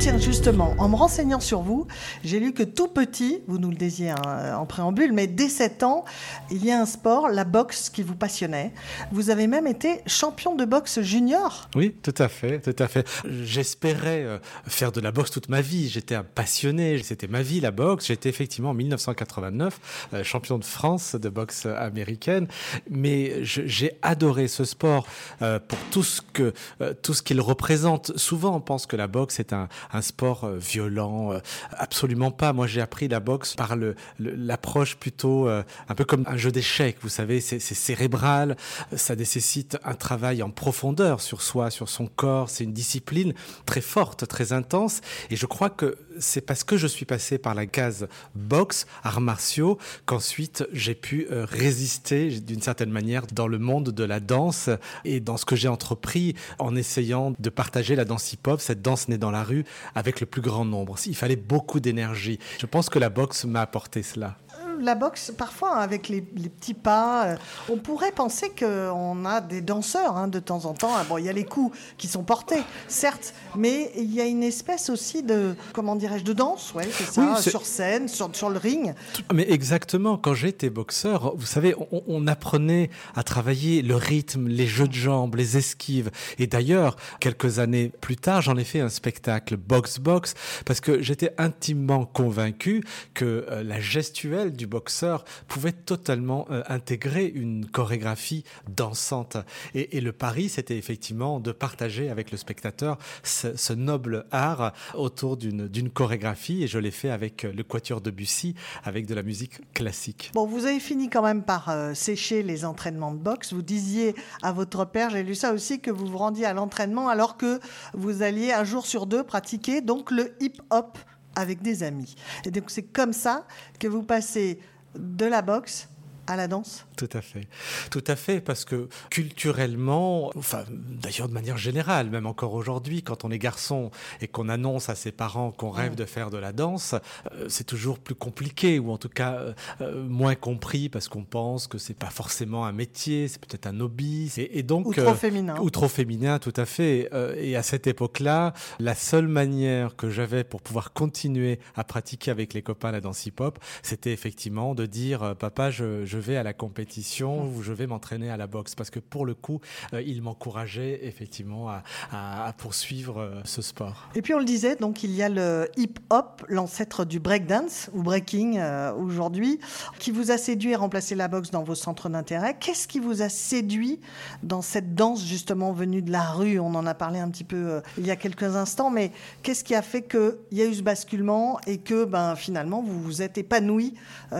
Tiens, 0.00 0.16
justement, 0.16 0.74
en 0.78 0.88
me 0.88 0.96
renseignant 0.96 1.40
sur 1.40 1.60
vous, 1.60 1.86
j'ai 2.24 2.40
lu 2.40 2.54
que 2.54 2.62
tout 2.62 2.88
petit, 2.88 3.42
vous 3.46 3.58
nous 3.58 3.68
le 3.68 3.76
disiez 3.76 4.08
hein, 4.08 4.56
en 4.56 4.64
préambule, 4.64 5.12
mais 5.12 5.26
dès 5.26 5.50
7 5.50 5.82
ans, 5.82 6.06
il 6.50 6.64
y 6.64 6.70
a 6.70 6.80
un 6.80 6.86
sport, 6.86 7.28
la 7.28 7.44
boxe, 7.44 7.90
qui 7.90 8.02
vous 8.02 8.14
passionnait. 8.14 8.72
Vous 9.12 9.28
avez 9.28 9.46
même 9.46 9.66
été 9.66 10.00
champion 10.06 10.54
de 10.54 10.64
boxe 10.64 11.02
junior. 11.02 11.68
Oui, 11.74 11.94
tout 12.02 12.14
à 12.16 12.28
fait, 12.28 12.60
tout 12.60 12.82
à 12.82 12.88
fait. 12.88 13.06
J'espérais 13.28 14.24
euh, 14.24 14.38
faire 14.66 14.90
de 14.90 15.02
la 15.02 15.12
boxe 15.12 15.32
toute 15.32 15.50
ma 15.50 15.60
vie. 15.60 15.90
J'étais 15.90 16.14
un 16.14 16.24
passionné. 16.24 17.02
C'était 17.02 17.28
ma 17.28 17.42
vie, 17.42 17.60
la 17.60 17.70
boxe. 17.70 18.06
J'étais 18.06 18.30
effectivement 18.30 18.70
en 18.70 18.74
1989 18.74 20.08
euh, 20.14 20.24
champion 20.24 20.56
de 20.56 20.64
France 20.64 21.14
de 21.14 21.28
boxe 21.28 21.66
américaine. 21.66 22.48
Mais 22.88 23.44
j'ai 23.44 23.98
adoré 24.00 24.48
ce 24.48 24.64
sport 24.64 25.06
euh, 25.42 25.58
pour 25.58 25.78
tout 25.90 26.04
ce 26.04 26.22
que 26.22 26.54
tout 27.02 27.12
ce 27.12 27.22
qu'il 27.22 27.42
représente. 27.42 28.16
Souvent, 28.16 28.56
on 28.56 28.60
pense 28.62 28.86
que 28.86 28.96
la 28.96 29.06
boxe 29.06 29.40
est 29.40 29.52
un, 29.52 29.68
un 29.92 30.02
sport 30.02 30.44
euh, 30.44 30.58
violent. 30.58 31.32
Euh, 31.32 31.40
absolument 31.72 32.30
pas. 32.30 32.52
Moi, 32.52 32.66
j'ai 32.66 32.80
appris 32.80 33.08
la 33.08 33.20
boxe 33.20 33.54
par 33.54 33.76
le 33.76 33.94
l'approche 34.18 34.96
plutôt 34.96 35.48
euh, 35.48 35.62
un 35.88 35.94
peu 35.94 36.04
comme 36.04 36.24
un 36.26 36.36
jeu 36.36 36.52
d'échecs. 36.52 36.96
Vous 37.02 37.08
savez, 37.08 37.40
c'est 37.40 37.60
cérébral. 37.60 38.56
Ça 38.94 39.16
nécessite 39.16 39.78
un 39.84 39.94
travail 39.94 40.42
en 40.42 40.50
profondeur 40.50 41.20
sur 41.20 41.42
soi, 41.42 41.70
sur 41.70 41.88
son 41.88 42.06
corps. 42.06 42.50
C'est 42.50 42.64
une 42.64 42.72
discipline 42.72 43.34
très 43.66 43.80
forte, 43.80 44.26
très 44.26 44.52
intense. 44.52 45.00
Et 45.30 45.36
je 45.36 45.46
crois 45.46 45.70
que 45.70 45.96
c'est 46.18 46.40
parce 46.40 46.64
que 46.64 46.76
je 46.76 46.86
suis 46.86 47.04
passé 47.04 47.38
par 47.38 47.54
la 47.54 47.66
case 47.66 48.08
boxe, 48.34 48.86
arts 49.02 49.20
martiaux, 49.20 49.78
qu'ensuite 50.06 50.64
j'ai 50.72 50.94
pu 50.94 51.26
euh, 51.30 51.44
résister 51.44 52.40
d'une 52.40 52.62
certaine 52.62 52.90
manière 52.90 53.26
dans 53.26 53.46
le 53.46 53.58
monde 53.58 53.90
de 53.90 54.04
la 54.04 54.20
danse 54.20 54.70
et 55.04 55.20
dans 55.20 55.36
ce 55.36 55.44
que 55.44 55.56
j'ai 55.56 55.68
entrepris 55.68 56.34
en 56.58 56.76
essayant 56.76 57.34
de 57.38 57.50
partager 57.50 57.96
la 57.96 58.04
danse 58.04 58.32
hip-hop, 58.32 58.60
cette 58.60 58.82
danse 58.82 59.08
née 59.08 59.18
dans 59.18 59.30
la 59.30 59.44
rue, 59.44 59.64
avec 59.94 60.20
le 60.20 60.26
plus 60.26 60.42
grand 60.42 60.64
nombre. 60.64 60.96
Il 61.06 61.16
fallait 61.16 61.36
beaucoup 61.36 61.80
d'énergie. 61.80 62.38
Je 62.58 62.66
pense 62.66 62.88
que 62.88 62.98
la 62.98 63.10
boxe 63.10 63.44
m'a 63.44 63.60
apporté 63.60 64.02
cela. 64.02 64.36
La 64.80 64.94
boxe, 64.94 65.32
parfois, 65.36 65.76
avec 65.76 66.08
les, 66.08 66.24
les 66.36 66.48
petits 66.48 66.74
pas, 66.74 67.26
euh, 67.26 67.36
on 67.68 67.76
pourrait 67.76 68.12
penser 68.12 68.50
qu'on 68.58 69.24
a 69.24 69.40
des 69.40 69.60
danseurs 69.60 70.16
hein, 70.16 70.26
de 70.28 70.38
temps 70.38 70.64
en 70.64 70.72
temps. 70.74 70.92
Ah, 70.94 71.04
Bon, 71.08 71.18
il 71.18 71.24
y 71.24 71.28
a 71.28 71.32
les 71.32 71.44
coups 71.44 71.76
qui 71.98 72.08
sont 72.08 72.22
portés, 72.22 72.62
certes, 72.88 73.34
mais 73.56 73.90
il 73.96 74.12
y 74.14 74.20
a 74.20 74.24
une 74.26 74.42
espèce 74.42 74.90
aussi 74.90 75.22
de, 75.22 75.54
comment 75.72 75.96
dirais-je, 75.96 76.24
de 76.24 76.32
danse, 76.32 76.72
ouais, 76.74 76.88
c'est 76.90 77.04
ça, 77.04 77.34
Oui, 77.36 77.42
sur 77.42 77.66
scène, 77.66 78.08
sur, 78.08 78.34
sur 78.34 78.48
le 78.50 78.58
ring. 78.58 78.94
Mais 79.32 79.50
exactement, 79.50 80.16
quand 80.16 80.34
j'étais 80.34 80.70
boxeur, 80.70 81.34
vous 81.36 81.46
savez, 81.46 81.74
on, 81.90 82.02
on 82.06 82.26
apprenait 82.26 82.90
à 83.14 83.22
travailler 83.22 83.82
le 83.82 83.96
rythme, 83.96 84.48
les 84.48 84.66
jeux 84.66 84.88
de 84.88 84.94
jambes, 84.94 85.34
les 85.34 85.56
esquives. 85.56 86.10
Et 86.38 86.46
d'ailleurs, 86.46 86.96
quelques 87.20 87.58
années 87.58 87.92
plus 88.00 88.16
tard, 88.16 88.40
j'en 88.42 88.56
ai 88.56 88.64
fait 88.64 88.80
un 88.80 88.88
spectacle 88.88 89.56
box-box 89.56 90.34
parce 90.64 90.80
que 90.80 91.02
j'étais 91.02 91.34
intimement 91.38 92.04
convaincu 92.04 92.84
que 93.14 93.46
euh, 93.50 93.62
la 93.62 93.80
gestuelle 93.80 94.52
du 94.52 94.66
boxeur 94.70 95.24
pouvait 95.48 95.72
totalement 95.72 96.46
euh, 96.50 96.62
intégrer 96.68 97.26
une 97.26 97.66
chorégraphie 97.66 98.44
dansante. 98.68 99.36
Et, 99.74 100.00
le 100.00 100.12
pari, 100.12 100.48
c'était 100.48 100.78
effectivement 100.78 101.40
de 101.40 101.52
partager 101.52 102.08
avec 102.08 102.30
le 102.30 102.38
spectateur 102.38 102.96
ce, 103.22 103.72
noble 103.74 104.24
art 104.30 104.72
autour 104.94 105.36
d'une 105.36 105.68
d'une 105.68 105.90
chorégraphie. 105.90 106.62
Et 106.62 106.66
je 106.66 106.78
l'ai 106.78 106.90
fait 106.90 107.10
avec 107.10 107.44
euh, 107.44 107.52
le 107.52 107.62
quatuor 107.62 108.00
de 108.00 108.10
Bussy, 108.10 108.54
avec 108.84 109.06
de 109.06 109.14
la 109.14 109.22
musique 109.22 109.60
classique. 109.74 110.30
Bon, 110.34 110.46
vous 110.46 110.64
avez 110.64 110.80
fini 110.80 111.10
quand 111.10 111.22
même 111.22 111.42
par 111.42 111.68
euh, 111.68 111.92
sécher 111.92 112.42
les 112.42 112.64
entraînements 112.64 113.12
de 113.12 113.18
boxe. 113.18 113.52
Vous 113.52 113.62
disiez 113.62 114.14
à 114.42 114.52
votre 114.52 114.84
père, 114.84 115.10
j'ai 115.10 115.22
lu 115.22 115.34
ça 115.34 115.52
aussi, 115.52 115.80
que 115.80 115.90
vous 115.90 116.06
vous 116.06 116.18
rendiez 116.18 116.46
à 116.46 116.54
l'entraînement 116.54 117.08
alors 117.08 117.36
que 117.36 117.60
vous 117.94 118.22
alliez 118.22 118.52
un 118.52 118.64
jour 118.64 118.86
sur 118.86 119.06
deux 119.06 119.24
pratiquer 119.24 119.80
donc 119.80 120.10
le 120.10 120.34
hip-hop 120.40 120.98
avec 121.34 121.62
des 121.62 121.82
amis. 121.82 122.14
Et 122.44 122.50
donc 122.50 122.64
c'est 122.68 122.82
comme 122.82 123.12
ça 123.12 123.46
que 123.78 123.88
vous 123.88 124.02
passez 124.02 124.58
de 124.94 125.26
la 125.26 125.42
boxe 125.42 125.88
à 126.30 126.36
la 126.36 126.48
danse? 126.48 126.86
Tout 126.96 127.08
à 127.12 127.20
fait. 127.20 127.48
Tout 127.90 128.04
à 128.06 128.16
fait, 128.16 128.40
parce 128.40 128.64
que 128.64 128.88
culturellement, 129.10 130.30
enfin, 130.36 130.64
d'ailleurs 130.70 131.28
de 131.28 131.34
manière 131.34 131.58
générale, 131.58 132.08
même 132.10 132.26
encore 132.26 132.54
aujourd'hui, 132.54 133.02
quand 133.02 133.24
on 133.24 133.30
est 133.30 133.38
garçon 133.38 133.90
et 134.20 134.28
qu'on 134.28 134.48
annonce 134.48 134.88
à 134.88 134.94
ses 134.94 135.12
parents 135.12 135.50
qu'on 135.50 135.70
rêve 135.70 135.94
de 135.94 136.04
faire 136.04 136.30
de 136.30 136.38
la 136.38 136.52
danse, 136.52 136.94
euh, 137.32 137.46
c'est 137.48 137.64
toujours 137.64 137.98
plus 137.98 138.14
compliqué, 138.14 138.78
ou 138.78 138.90
en 138.90 138.98
tout 138.98 139.08
cas 139.08 139.34
euh, 139.34 139.52
euh, 139.80 140.04
moins 140.04 140.34
compris, 140.34 140.88
parce 140.88 141.08
qu'on 141.08 141.24
pense 141.24 141.66
que 141.66 141.78
c'est 141.78 141.98
pas 141.98 142.10
forcément 142.10 142.64
un 142.64 142.72
métier, 142.72 143.28
c'est 143.28 143.40
peut-être 143.40 143.66
un 143.66 143.80
hobby. 143.80 144.32
Et, 144.36 144.62
donc, 144.62 144.86
ou 144.86 144.94
trop 144.94 145.14
féminin. 145.14 145.56
Ou 145.60 145.70
trop 145.70 145.88
féminin, 145.88 146.38
tout 146.38 146.52
à 146.56 146.66
fait. 146.66 147.10
et 147.36 147.56
à 147.56 147.62
cette 147.62 147.86
époque-là, 147.86 148.52
la 148.78 148.94
seule 148.94 149.26
manière 149.26 149.96
que 149.96 150.10
j'avais 150.10 150.44
pour 150.44 150.62
pouvoir 150.62 150.92
continuer 150.92 151.58
à 151.76 151.84
pratiquer 151.84 152.30
avec 152.30 152.54
les 152.54 152.62
copains 152.62 152.92
la 152.92 153.00
danse 153.00 153.26
hip-hop, 153.26 153.58
c'était 153.82 154.12
effectivement 154.12 154.74
de 154.74 154.86
dire, 154.86 155.34
papa, 155.38 155.70
je, 155.70 156.04
je 156.04 156.18
vais 156.20 156.36
à 156.36 156.42
la 156.42 156.52
compétition 156.52 157.46
ou 157.46 157.62
je 157.62 157.72
vais 157.72 157.86
m'entraîner 157.86 158.30
à 158.30 158.36
la 158.36 158.46
boxe. 158.46 158.74
Parce 158.74 158.90
que 158.90 159.00
pour 159.00 159.26
le 159.26 159.34
coup, 159.34 159.60
euh, 159.92 160.02
il 160.02 160.22
m'encourageait 160.22 161.00
effectivement 161.02 161.68
à, 161.68 161.82
à, 162.12 162.52
poursuivre 162.52 163.20
euh, 163.20 163.40
ce 163.44 163.62
sport. 163.62 164.08
Et 164.14 164.22
puis 164.22 164.34
on 164.34 164.38
le 164.38 164.44
disait, 164.44 164.76
donc 164.76 165.02
il 165.02 165.12
y 165.12 165.22
a 165.22 165.28
le 165.28 165.68
hip-hop, 165.76 166.44
l'ancêtre 166.48 167.04
du 167.04 167.20
breakdance 167.20 167.90
ou 167.94 168.02
breaking 168.02 168.58
euh, 168.58 168.92
aujourd'hui, 168.92 169.60
qui 169.98 170.10
vous 170.10 170.30
a 170.30 170.38
séduit 170.38 170.72
et 170.72 170.76
remplacé 170.76 171.14
la 171.14 171.28
boxe 171.28 171.50
dans 171.50 171.62
vos 171.62 171.74
centres 171.74 172.08
d'intérêt. 172.08 172.56
Qu'est-ce 172.58 172.86
qui 172.86 173.00
vous 173.00 173.22
a 173.22 173.28
séduit 173.28 174.00
dans 174.42 174.62
cette 174.62 174.94
danse 174.94 175.24
justement 175.24 175.72
venue 175.72 176.02
de 176.02 176.12
la 176.12 176.30
rue? 176.30 176.58
On 176.58 176.74
en 176.74 176.86
a 176.86 176.94
parlé 176.94 177.18
un 177.18 177.30
petit 177.30 177.44
peu 177.44 177.80
il 177.98 178.06
y 178.06 178.10
a 178.10 178.16
quelques 178.16 178.56
instants, 178.56 178.90
mais 178.90 179.12
qu'est-ce 179.42 179.64
qui 179.64 179.74
a 179.74 179.82
fait 179.82 180.02
qu'il 180.02 180.36
y 180.52 180.62
a 180.62 180.66
eu 180.66 180.74
ce 180.74 180.82
basculement 180.82 181.58
et 181.66 181.78
que 181.78 182.04
ben, 182.04 182.36
finalement 182.36 182.82
vous 182.82 183.00
vous 183.00 183.22
êtes 183.22 183.38
épanoui 183.38 183.94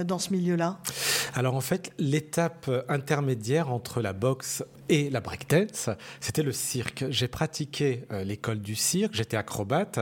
dans 0.04 0.18
ce 0.18 0.32
milieu-là? 0.32 0.78
Alors 1.34 1.54
en 1.54 1.60
fait, 1.60 1.69
l'étape 1.98 2.70
intermédiaire 2.88 3.70
entre 3.70 4.00
la 4.00 4.12
boxe 4.12 4.64
et 4.90 5.08
la 5.08 5.20
breakdance, 5.20 5.88
c'était 6.18 6.42
le 6.42 6.50
cirque. 6.50 7.04
J'ai 7.10 7.28
pratiqué 7.28 8.06
euh, 8.10 8.24
l'école 8.24 8.58
du 8.58 8.74
cirque, 8.74 9.14
j'étais 9.14 9.36
acrobate. 9.36 10.00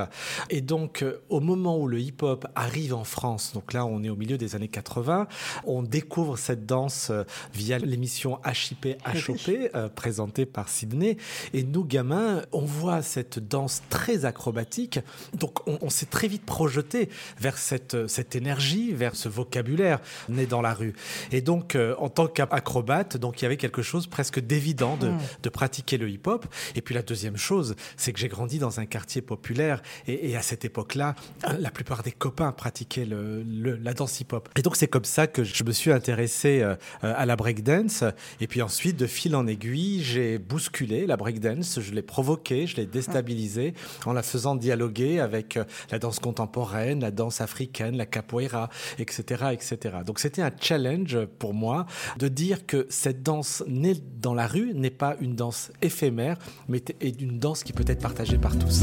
Et 0.49 0.62
donc, 0.62 1.02
euh, 1.02 1.21
au 1.28 1.40
moment 1.40 1.78
où 1.78 1.87
le 1.87 2.00
hip-hop 2.00 2.47
arrive 2.54 2.95
en 2.95 3.04
France, 3.04 3.52
donc 3.52 3.75
là, 3.75 3.85
on 3.85 4.02
est 4.02 4.09
au 4.09 4.16
milieu 4.16 4.38
des 4.38 4.57
années 4.57 4.68
80, 4.68 5.28
on 5.66 5.83
découvre 5.83 6.38
cette 6.38 6.64
danse 6.64 7.11
euh, 7.11 7.25
via 7.52 7.78
l'émission 7.78 8.40
HIP 8.47 8.97
HOP, 9.04 9.90
présentée 9.95 10.47
par 10.47 10.71
Sydney. 10.71 11.18
Et 11.52 11.64
nous, 11.64 11.85
gamins, 11.85 12.42
on 12.52 12.64
voit 12.64 13.02
cette 13.02 13.38
danse 13.38 13.83
très 13.90 14.25
acrobatique. 14.25 15.00
Donc, 15.35 15.68
on, 15.68 15.78
on 15.83 15.90
s'est 15.90 16.07
très 16.07 16.28
vite 16.28 16.47
projeté 16.47 17.11
vers 17.38 17.59
cette, 17.59 18.07
cette 18.09 18.37
énergie, 18.37 18.95
vers 18.95 19.16
ce 19.16 19.28
vocabulaire 19.28 20.00
né 20.30 20.47
dans 20.47 20.62
la 20.62 20.73
rue. 20.73 20.95
Et 21.30 21.42
donc, 21.42 21.76
en 21.99 22.09
tant 22.09 22.26
qu'acrobate, 22.26 23.18
donc 23.18 23.40
il 23.40 23.45
y 23.45 23.47
avait 23.47 23.59
quelque 23.59 23.83
chose 23.83 24.07
presque 24.07 24.40
d'évident 24.40 24.77
Mm. 24.87 25.18
de, 25.42 25.49
pratiquer 25.49 25.99
le 25.99 26.08
hip-hop. 26.08 26.47
Et 26.75 26.82
puis 26.82 26.94
la 26.94 27.02
deuxième 27.02 27.37
chose, 27.37 27.75
c'est 27.97 28.12
que 28.12 28.18
j'ai 28.18 28.28
grandi 28.28 28.58
dans 28.58 28.80
un 28.80 28.87
quartier 28.87 29.23
populaire 29.23 29.82
et, 30.06 30.37
à 30.37 30.42
cette 30.42 30.64
époque-là, 30.64 31.14
la 31.58 31.70
plupart 31.70 32.02
des 32.02 32.12
copains 32.12 32.52
pratiquaient 32.52 33.06
le, 33.06 33.42
la 33.76 33.94
danse 33.94 34.20
hip-hop. 34.20 34.49
Et 34.56 34.62
donc 34.62 34.76
c'est 34.76 34.88
comme 34.88 35.04
ça 35.04 35.26
que 35.26 35.42
je 35.42 35.64
me 35.64 35.73
suis 35.73 35.90
intéressé 35.90 36.61
euh, 36.62 36.76
à 37.02 37.26
la 37.26 37.37
breakdance. 37.37 38.04
Et 38.40 38.47
puis 38.47 38.62
ensuite, 38.62 38.97
de 38.97 39.06
fil 39.06 39.35
en 39.35 39.47
aiguille, 39.47 40.02
j'ai 40.02 40.38
bousculé 40.38 41.06
la 41.06 41.16
breakdance, 41.16 41.80
je 41.80 41.92
l'ai 41.92 42.02
provoquée, 42.02 42.66
je 42.66 42.76
l'ai 42.76 42.87
déstabilisée 42.87 43.75
en 44.06 44.12
la 44.12 44.23
faisant 44.23 44.54
dialoguer 44.54 45.20
avec 45.20 45.56
euh, 45.56 45.64
la 45.90 45.99
danse 45.99 46.18
contemporaine, 46.18 47.00
la 47.00 47.11
danse 47.11 47.40
africaine, 47.40 47.97
la 47.97 48.06
capoeira, 48.06 48.68
etc. 48.99 49.47
etc. 49.52 49.97
Donc 50.04 50.18
c'était 50.18 50.42
un 50.42 50.52
challenge 50.61 51.18
pour 51.38 51.54
moi 51.54 51.87
de 52.18 52.28
dire 52.28 52.66
que 52.66 52.87
cette 52.90 53.23
danse 53.23 53.64
née 53.66 53.94
dans 54.20 54.35
la 54.35 54.47
rue 54.47 54.57
n'est 54.74 54.90
pas 54.90 55.16
une 55.20 55.34
danse 55.34 55.70
éphémère, 55.82 56.38
mais 56.68 56.82
est 57.00 57.20
une 57.20 57.38
danse 57.38 57.62
qui 57.62 57.72
peut 57.72 57.84
être 57.86 58.02
partagée 58.02 58.38
par 58.38 58.58
tous. 58.58 58.82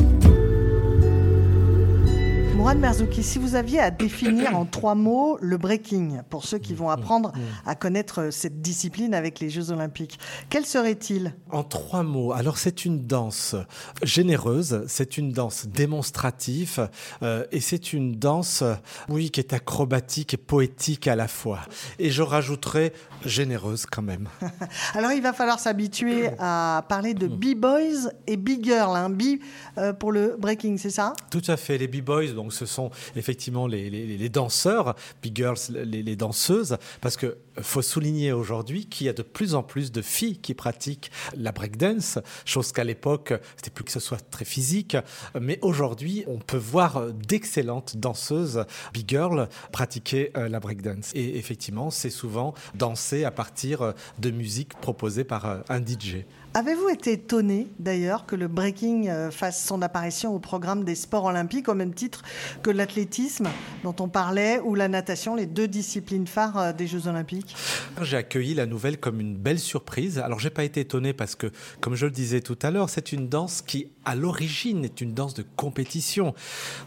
Mourad 2.56 2.80
Merzouki, 2.80 3.22
si 3.22 3.38
vous 3.38 3.56
aviez 3.56 3.82
à 3.82 3.92
définir 3.92 4.56
en 4.56 4.66
trois 4.66 4.96
mots 4.96 5.38
le 5.42 5.58
breaking, 5.58 6.22
pour 6.30 6.46
ceux 6.46 6.58
qui 6.58 6.74
vont 6.74 6.90
apprendre 6.90 7.34
à 7.66 7.76
connaître 7.76 8.30
cette 8.32 8.62
discipline 8.62 9.14
avec 9.14 9.42
les 9.42 9.50
Jeux 9.50 9.72
Olympiques, 9.72 10.18
quel 10.50 10.66
serait-il? 10.66 11.36
En 11.52 11.64
trois 11.64 12.04
mots, 12.04 12.32
alors 12.32 12.58
c'est 12.58 12.86
une 12.86 13.06
danse 13.06 13.58
généreuse, 14.04 14.86
c'est 14.88 15.18
une 15.18 15.34
danse 15.34 15.68
démonstrative 15.68 16.90
euh, 17.24 17.44
et 17.52 17.60
c'est 17.60 17.92
une 17.92 18.16
danse, 18.16 18.64
oui, 19.10 19.32
qui 19.32 19.42
est 19.42 19.52
acrobatique 19.52 20.34
et 20.34 20.38
poétique 20.38 21.08
à 21.08 21.18
la 21.18 21.28
fois. 21.28 21.60
Et 22.00 22.10
je 22.10 22.22
rajouterais 22.22 22.94
généreuse 23.26 23.86
quand 23.86 24.02
même. 24.02 24.30
alors 24.94 25.12
il 25.12 25.22
va 25.22 25.34
falloir 25.34 25.60
s'habituer 25.60 26.30
à 26.40 26.86
parler 26.88 27.14
de 27.14 27.28
mm. 27.28 27.36
b-boys 27.36 28.12
et 28.28 28.38
b-girls, 28.38 28.96
un 28.96 29.10
b 29.10 29.40
euh, 29.78 29.92
pour 29.92 30.14
le 30.14 30.38
breaking, 30.40 30.78
c'est 30.78 30.90
ça? 30.90 31.14
Tout 31.30 31.44
à 31.48 31.58
fait, 31.58 31.78
les 31.78 31.88
b-boys, 31.88 32.28
donc 32.28 32.45
ce 32.50 32.66
sont 32.66 32.92
effectivement 33.16 33.68
les, 33.68 34.30
danseurs, 34.30 34.96
big 35.22 35.36
girls, 35.36 35.58
les, 35.70 36.16
danseuses, 36.16 36.78
parce 37.02 37.18
que 37.18 37.38
faut 37.62 37.82
souligner 37.82 38.32
aujourd'hui 38.32 38.88
qu'il 38.88 39.08
y 39.08 39.10
a 39.10 39.14
de 39.14 39.22
plus 39.22 39.56
en 39.56 39.64
plus 39.64 39.92
de 39.92 40.02
filles 40.02 40.38
qui 40.38 40.54
pratiquent 40.54 41.12
la 41.36 41.52
breakdance, 41.52 42.20
chose 42.46 42.72
qu'à 42.72 42.84
l'époque, 42.84 43.34
c'était 43.56 43.72
plus 43.72 43.84
que 43.84 43.92
ce 43.92 44.00
soit 44.00 44.30
très 44.30 44.46
physique, 44.46 44.98
mais 45.40 45.60
aujourd'hui, 45.62 46.24
on 46.28 46.40
peut 46.40 46.58
voir 46.58 47.12
d'excellentes 47.14 47.98
danseuses, 47.98 48.66
big 48.94 49.10
girls, 49.10 49.48
pratiquer 49.72 50.32
euh, 50.38 50.50
la 50.50 50.60
breakdance. 50.60 51.12
Et 51.14 51.38
effectivement, 51.38 51.90
c'est 51.90 52.10
souvent 52.10 52.54
danser 52.74 53.24
à 53.24 53.32
partir 53.32 53.94
de 54.20 54.32
musique 54.32 54.74
proposée 54.80 55.24
par 55.24 55.46
euh, 55.46 55.60
un 55.70 55.80
DJ. 55.80 56.26
Avez-vous 56.58 56.88
été 56.88 57.12
étonné 57.12 57.68
d'ailleurs 57.80 58.26
que 58.26 58.38
le 58.38 58.48
breaking 58.48 59.10
euh, 59.10 59.30
fasse 59.30 59.62
son 59.66 59.82
apparition 59.82 60.34
au 60.34 60.40
programme 60.40 60.86
des 60.86 60.96
sports 60.96 61.26
olympiques 61.26 61.68
au 61.68 61.74
même 61.74 61.94
titre 61.94 62.24
que 62.64 62.70
l'athlétisme 62.70 63.50
dont 63.84 63.94
on 64.00 64.08
parlait 64.08 64.62
ou 64.62 64.74
la 64.74 64.88
natation, 64.88 65.36
les 65.36 65.48
deux 65.48 65.68
disciplines 65.68 66.28
phares 66.28 66.58
euh, 66.58 66.72
des 66.72 66.88
Jeux 66.88 67.08
olympiques? 67.08 67.58
J'ai 68.02 68.16
accueilli 68.16 68.54
la 68.54 68.68
nouvelle 68.68 68.98
comme 69.02 69.20
une 69.20 69.36
belle 69.36 69.60
surprise. 69.60 70.18
Alors 70.18 70.40
j'ai 70.40 70.50
pas 70.50 70.64
été 70.64 70.80
étonné 70.80 71.12
parce 71.12 71.36
que, 71.36 71.52
comme 71.82 71.96
je 71.96 72.06
le 72.06 72.14
disais 72.14 72.40
tout 72.40 72.58
à 72.62 72.72
l'heure, 72.72 72.90
c'est 72.90 73.12
une 73.12 73.28
danse 73.28 73.62
qui 73.62 73.90
à 74.06 74.16
l'origine 74.16 74.86
est 74.86 75.02
une 75.02 75.14
danse 75.14 75.34
de 75.34 75.44
compétition. 75.58 76.34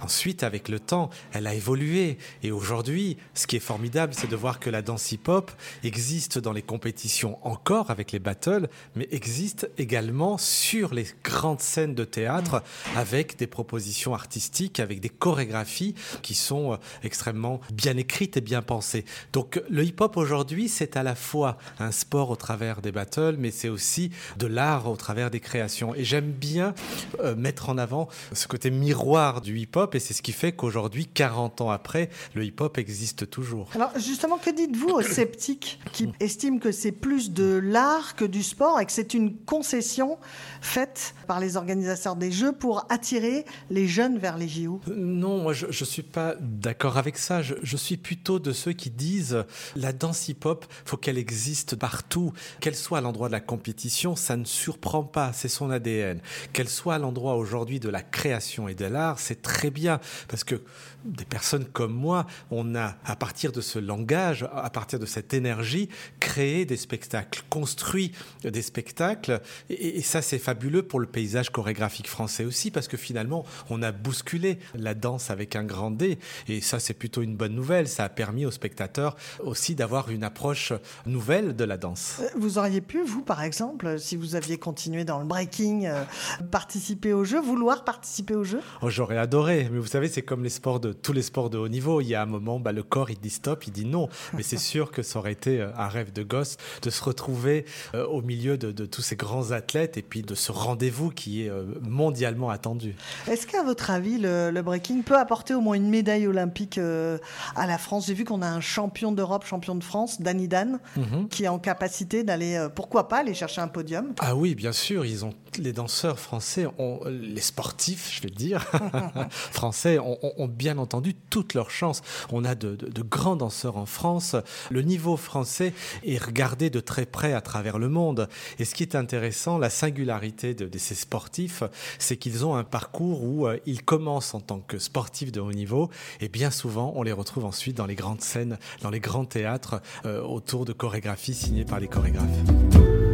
Ensuite, 0.01 0.45
avec 0.45 0.69
le 0.69 0.81
temps, 0.81 1.11
elle 1.33 1.47
a 1.47 1.53
évolué 1.53 2.17
et 2.43 2.53
aujourd'hui, 2.53 3.19
ce 3.35 3.47
qui 3.47 3.57
est 3.57 3.61
formidable, 3.61 4.15
c'est 4.15 4.31
de 4.31 4.37
voir 4.37 4.61
que 4.61 4.71
la 4.71 4.81
danse 4.81 5.13
hip-hop 5.13 5.51
existe 5.83 6.39
dans 6.39 6.53
les 6.53 6.63
compétitions 6.63 7.39
encore 7.43 7.91
avec 7.91 8.13
les 8.13 8.19
battles, 8.19 8.69
mais 8.95 9.09
existe 9.11 9.58
également 9.79 10.39
sur 10.39 10.95
les 10.95 11.07
grandes 11.25 11.61
scènes 11.61 11.95
de 11.95 12.05
théâtre 12.05 12.63
avec 12.97 13.37
des 13.37 13.47
propositions 13.47 14.15
artistiques, 14.15 14.81
avec 14.81 15.01
des 15.01 15.09
chorégraphies 15.09 15.95
qui 16.23 16.35
sont 16.35 16.73
euh, 16.73 16.77
extrêmement 17.03 17.61
bien 17.73 17.97
écrites 17.97 18.37
et 18.37 18.41
bien 18.41 18.63
pensées. 18.63 19.05
Donc 19.33 19.63
le 19.69 19.85
hip-hop 19.85 20.17
aujourd'hui, 20.17 20.69
c'est 20.69 20.97
à 20.97 21.03
la 21.03 21.15
fois 21.15 21.59
un 21.79 21.93
sport 21.93 22.31
au 22.31 22.37
travers 22.37 22.81
des 22.81 22.93
battles, 22.93 23.37
mais 23.39 23.51
c'est 23.51 23.69
aussi 23.69 24.11
de 24.39 24.47
l'art 24.47 24.89
au 24.89 24.97
travers 24.97 25.31
des 25.31 25.41
créations. 25.41 25.95
Et 25.95 26.05
j'aime 26.05 26.31
bien 26.31 26.75
euh, 27.21 27.35
mettre 27.37 27.69
en 27.69 27.79
avant 27.79 28.09
ce 28.33 28.47
côté 28.47 28.71
miroir 28.71 29.41
du 29.41 29.59
hip-hop, 29.59 29.95
et 29.95 30.01
c'est 30.01 30.15
ce 30.15 30.23
qui 30.23 30.33
fait 30.33 30.53
qu'aujourd'hui, 30.53 31.07
40 31.07 31.61
ans 31.61 31.71
après, 31.71 32.11
le 32.35 32.45
hip-hop 32.45 32.79
existe 32.79 33.29
toujours. 33.31 33.71
Alors 33.75 33.93
justement, 33.97 34.39
que 34.39 34.51
dites-vous 34.51 34.89
aux 34.89 35.03
sceptiques 35.03 35.81
qui 35.93 36.13
estiment 36.21 36.59
que 36.59 36.73
c'est 36.73 36.93
plus 36.93 37.33
de 37.33 37.59
l'art 37.63 38.17
que 38.17 38.25
du 38.25 38.43
sport 38.43 38.81
et 38.81 38.87
que 38.87 38.93
c'est 38.93 39.15
une 39.15 39.37
concession 39.49 40.19
faite 40.61 41.15
par 41.27 41.41
les 41.41 41.57
organisateurs 41.57 42.17
des 42.17 42.31
Jeux 42.31 42.53
pour 42.53 42.85
attirer 42.91 43.47
les 43.71 43.89
jeunes 43.89 44.19
vers 44.19 44.37
les 44.37 44.47
JO 44.47 44.83
Non, 44.95 45.39
moi 45.39 45.55
je 45.55 45.67
ne 45.67 45.73
suis 45.73 46.03
pas 46.03 46.35
d'accord 46.39 46.99
avec 46.99 47.17
ça. 47.17 47.41
Je, 47.41 47.55
je, 47.63 47.77
suis 47.79 47.97
plutôt 47.97 48.39
de 48.39 48.53
ceux 48.53 48.73
qui 48.73 48.91
disent 48.91 49.45
la 49.75 49.95
danse 49.95 50.29
hip-hop, 50.29 50.67
faut 50.85 50.99
qu'elle 50.99 51.17
existe 51.17 51.77
partout. 51.77 52.35
Qu'elle 52.61 52.77
soit 52.77 52.99
à 52.99 53.01
l'endroit 53.01 53.29
de 53.29 53.33
la 53.33 53.41
compétition, 53.41 54.17
ça 54.17 54.37
ne 54.37 54.45
surprend 54.45 55.03
pas, 55.03 55.33
c'est 55.33 55.49
son 55.49 55.71
ADN. 55.71 56.21
Qu'elle 56.53 56.69
soit 56.69 56.97
à 56.97 56.99
l'endroit 56.99 57.37
aujourd'hui 57.37 57.81
de 57.81 57.89
la 57.89 58.03
création 58.03 58.69
et 58.69 58.75
de 58.75 58.85
l'art, 58.85 59.19
c'est 59.19 59.41
très 59.41 59.71
bien. 59.71 59.99
Parce 60.29 60.45
que 60.45 60.61
des 61.05 61.25
personnes 61.25 61.65
comme 61.65 61.95
moi, 61.95 62.27
on 62.51 62.75
a, 62.75 62.97
à 63.05 63.17
partir 63.17 63.53
de 63.53 63.61
ce 63.61 63.79
langage, 63.79 64.47
à 64.53 64.69
partir 64.69 64.99
de 64.99 65.07
cette 65.07 65.33
énergie, 65.33 65.89
créé 66.21 66.67
des 66.67 66.77
spectacles, 66.77 67.43
construit 67.49 68.13
des 68.43 68.63
spectacles 68.63 69.38
et, 69.71 70.03
ça, 70.03 70.23
c'est 70.23 70.39
fabuleux 70.39 70.83
pour 70.83 71.01
le 71.01 71.07
paysage 71.07 71.51
chorégraphique 71.51 72.09
français 72.09 72.45
aussi, 72.45 72.71
parce 72.71 72.89
que 72.89 72.97
finalement, 72.97 73.45
on 73.71 73.83
a 73.83 73.93
bousculé 73.93 74.59
la 74.75 74.95
danse 74.95 75.31
avec 75.31 75.57
un 75.57 75.65
grand 75.65 75.91
D. 75.91 76.19
Et 76.49 76.61
ça, 76.61 76.81
c'est 76.81 76.95
plutôt 76.95 77.23
une 77.23 77.37
bonne 77.37 77.55
nouvelle. 77.55 77.89
Ça 77.89 78.05
a 78.05 78.09
permis 78.09 78.47
aux 78.47 78.51
spectateurs 78.51 79.17
aussi 79.41 79.75
d'avoir 79.75 80.11
une 80.11 80.25
approche 80.25 80.73
nouvelle 81.07 81.57
de 81.57 81.65
la 81.65 81.77
danse. 81.77 82.21
Euh, 82.21 82.29
vous 82.37 82.59
auriez 82.59 82.81
pu, 82.81 83.03
vous, 83.03 83.23
par 83.23 83.43
exemple, 83.43 83.99
si 83.99 84.17
vous 84.17 84.35
aviez 84.35 84.59
continué 84.59 85.05
dans 85.05 85.19
le 85.19 85.25
breaking, 85.25 85.87
euh, 85.87 86.05
participer 86.51 87.13
au 87.13 87.25
jeu, 87.25 87.41
vouloir 87.41 87.85
participer 87.85 88.35
au 88.35 88.45
jeu? 88.45 88.61
Oh, 88.83 88.91
J'aurais 88.91 89.19
adoré. 89.19 89.69
Mais 89.71 89.79
vous 89.79 89.87
savez, 89.87 90.09
c'est 90.09 90.23
comme 90.23 90.43
les 90.43 90.51
sports 90.51 90.81
de 90.81 90.93
tous 90.93 91.13
les 91.13 91.23
sports 91.23 91.51
de 91.51 91.59
haut 91.59 91.69
niveau. 91.69 92.01
Il 92.01 92.09
y 92.09 92.15
a 92.15 92.23
un 92.23 92.27
moment, 92.27 92.61
bah, 92.61 92.73
le 92.73 92.83
corps, 92.83 93.11
il 93.11 93.19
dit 93.19 93.31
stop, 93.31 93.67
il 93.67 93.73
dit 93.73 93.85
non. 93.85 94.09
Mais 94.35 94.43
c'est 94.43 94.57
sûr 94.59 94.91
que 94.91 95.03
ça 95.03 95.19
aurait 95.19 95.33
été 95.33 95.61
euh, 95.61 95.71
un 95.77 95.89
rêve 95.89 96.13
de 96.13 96.23
gosse 96.23 96.57
de 96.83 96.91
se 96.91 97.03
retrouver 97.03 97.65
au 97.95 98.23
milieu 98.23 98.57
de, 98.57 98.73
de, 98.73 98.87
tous 98.87 99.03
ces 99.03 99.17
grands 99.17 99.28
athlètes 99.53 99.97
et 99.97 100.03
puis 100.03 100.23
de 100.23 100.35
ce 100.35 100.53
rendez-vous 100.53 101.11
qui 101.11 101.43
est 101.43 101.53
mondialement 101.83 102.51
attendu. 102.51 102.95
Est-ce 103.27 103.47
qu'à 103.47 103.63
votre 103.63 103.91
avis, 103.91 104.19
le, 104.19 104.51
le, 104.51 104.63
breaking 104.63 105.03
peut 105.03 105.17
apporter 105.17 105.55
au 105.55 105.61
moins 105.61 105.75
une 105.75 105.89
médaille 105.89 106.27
olympique 106.27 106.79
à 106.79 107.67
la 107.67 107.79
France? 107.79 108.07
J'ai 108.07 108.15
vu 108.15 108.25
qu'on 108.25 108.43
a 108.43 108.49
un 108.49 108.61
champion 108.61 109.13
d'Europe, 109.13 109.45
champion 109.47 109.75
de 109.75 109.85
France, 109.85 110.21
Danny 110.21 110.49
Dan, 110.49 110.81
mhm. 110.97 111.29
qui 111.29 111.45
est 111.45 111.49
en 111.49 111.59
capacité 111.59 112.25
d'aller, 112.25 112.69
pourquoi 112.75 113.09
pas, 113.09 113.19
aller 113.19 113.35
chercher 113.35 113.61
un 113.61 113.69
podium 113.69 114.15
Ah 114.19 114.35
oui, 114.35 114.55
bien 114.55 114.73
sûr. 114.73 115.05
Ils 115.05 115.25
ont 115.25 115.35
les 115.59 115.73
danseurs 115.73 116.19
français, 116.19 116.67
ont, 116.79 117.01
les 117.07 117.41
sportifs, 117.41 118.11
je 118.15 118.23
vais 118.23 118.31
dire, 118.31 118.71
français, 119.31 119.99
ont, 119.99 120.19
ont, 120.23 120.49
bien 120.49 120.79
entendu 120.79 121.15
toute 121.15 121.55
leur 121.55 121.71
chance. 121.71 122.03
On 122.31 122.45
a 122.45 122.55
de, 122.55 122.77
de, 122.77 122.89
de, 122.89 123.03
grands 123.03 123.37
danseurs 123.37 123.77
en 123.77 123.87
France. 123.87 124.37
Le 124.71 124.83
niveau 124.83 125.17
français 125.17 125.73
est 126.05 126.23
regardé 126.23 126.71
de 126.71 126.81
très 126.81 127.07
près 127.07 127.33
à 127.33 127.41
travers 127.41 127.79
le 127.79 127.89
monde. 127.89 128.29
Et 128.59 128.65
ce 128.65 128.75
qui 128.75 128.83
est 128.83 128.95
intéressant, 128.95 129.18
la 129.59 129.71
singularité 129.71 130.55
de, 130.55 130.79
ces 130.79 130.95
sportifs, 130.95 131.63
c'est 131.99 132.17
qu'ils 132.17 132.47
ont 132.47 132.55
un 132.55 132.65
parcours 132.65 133.25
où 133.25 133.47
euh, 133.47 133.59
ils 133.67 133.83
commencent 133.83 134.35
en 134.35 134.41
tant 134.41 134.61
que 134.61 134.79
sportifs 134.79 135.33
de 135.33 135.41
haut 135.41 135.53
niveau 135.53 135.91
et 136.21 136.29
bien 136.29 136.51
souvent, 136.51 136.93
on 136.97 137.03
les 137.03 137.13
retrouve 137.13 137.45
ensuite 137.45 137.77
dans 137.77 137.87
les 137.87 137.95
grandes 137.95 138.21
scènes, 138.21 138.59
dans 138.83 138.91
les 138.91 139.01
grands 139.01 139.25
théâtres, 139.25 139.81
euh, 140.05 140.23
autour 140.23 140.65
de 140.65 140.73
chorégraphies 140.73 141.35
signées 141.35 141.65
par 141.65 141.81
les 141.81 141.89
chorégraphes. 141.89 143.08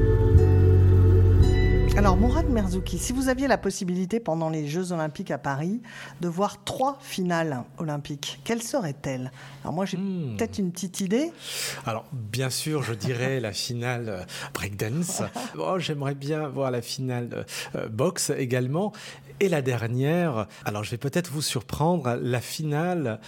Alors, 1.96 2.16
Mourad 2.16 2.50
Merzouki, 2.50 2.98
si 2.98 3.12
vous 3.12 3.28
aviez 3.28 3.46
la 3.46 3.56
possibilité 3.56 4.18
pendant 4.18 4.50
les 4.50 4.66
Jeux 4.66 4.90
Olympiques 4.90 5.30
à 5.30 5.38
Paris 5.38 5.80
de 6.20 6.26
voir 6.26 6.64
trois 6.64 6.98
finales 7.00 7.62
olympiques, 7.78 8.40
quelles 8.42 8.62
seraient-elles? 8.62 9.30
Alors, 9.62 9.74
moi, 9.74 9.86
j'ai 9.86 9.96
hmm. 9.96 10.36
peut-être 10.36 10.58
une 10.58 10.72
petite 10.72 11.00
idée. 11.00 11.30
Alors, 11.86 12.04
bien 12.12 12.50
sûr, 12.50 12.82
je 12.82 12.94
dirais 12.94 13.38
la 13.38 13.52
finale 13.52 14.08
euh, 14.08 14.24
breakdance. 14.52 15.22
Oh, 15.56 15.78
J'aimerais 15.78 16.16
bien 16.16 16.48
voir 16.48 16.72
la 16.72 16.82
finale 16.82 17.46
euh, 17.76 17.88
boxe 17.88 18.32
également. 18.36 18.92
Et 19.38 19.48
la 19.48 19.62
dernière, 19.62 20.48
alors 20.64 20.82
je 20.82 20.90
vais 20.90 20.98
peut-être 20.98 21.30
vous 21.30 21.42
surprendre, 21.42 22.18
la 22.20 22.40
finale 22.40 23.20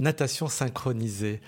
natation 0.00 0.48
synchronisée. 0.48 1.40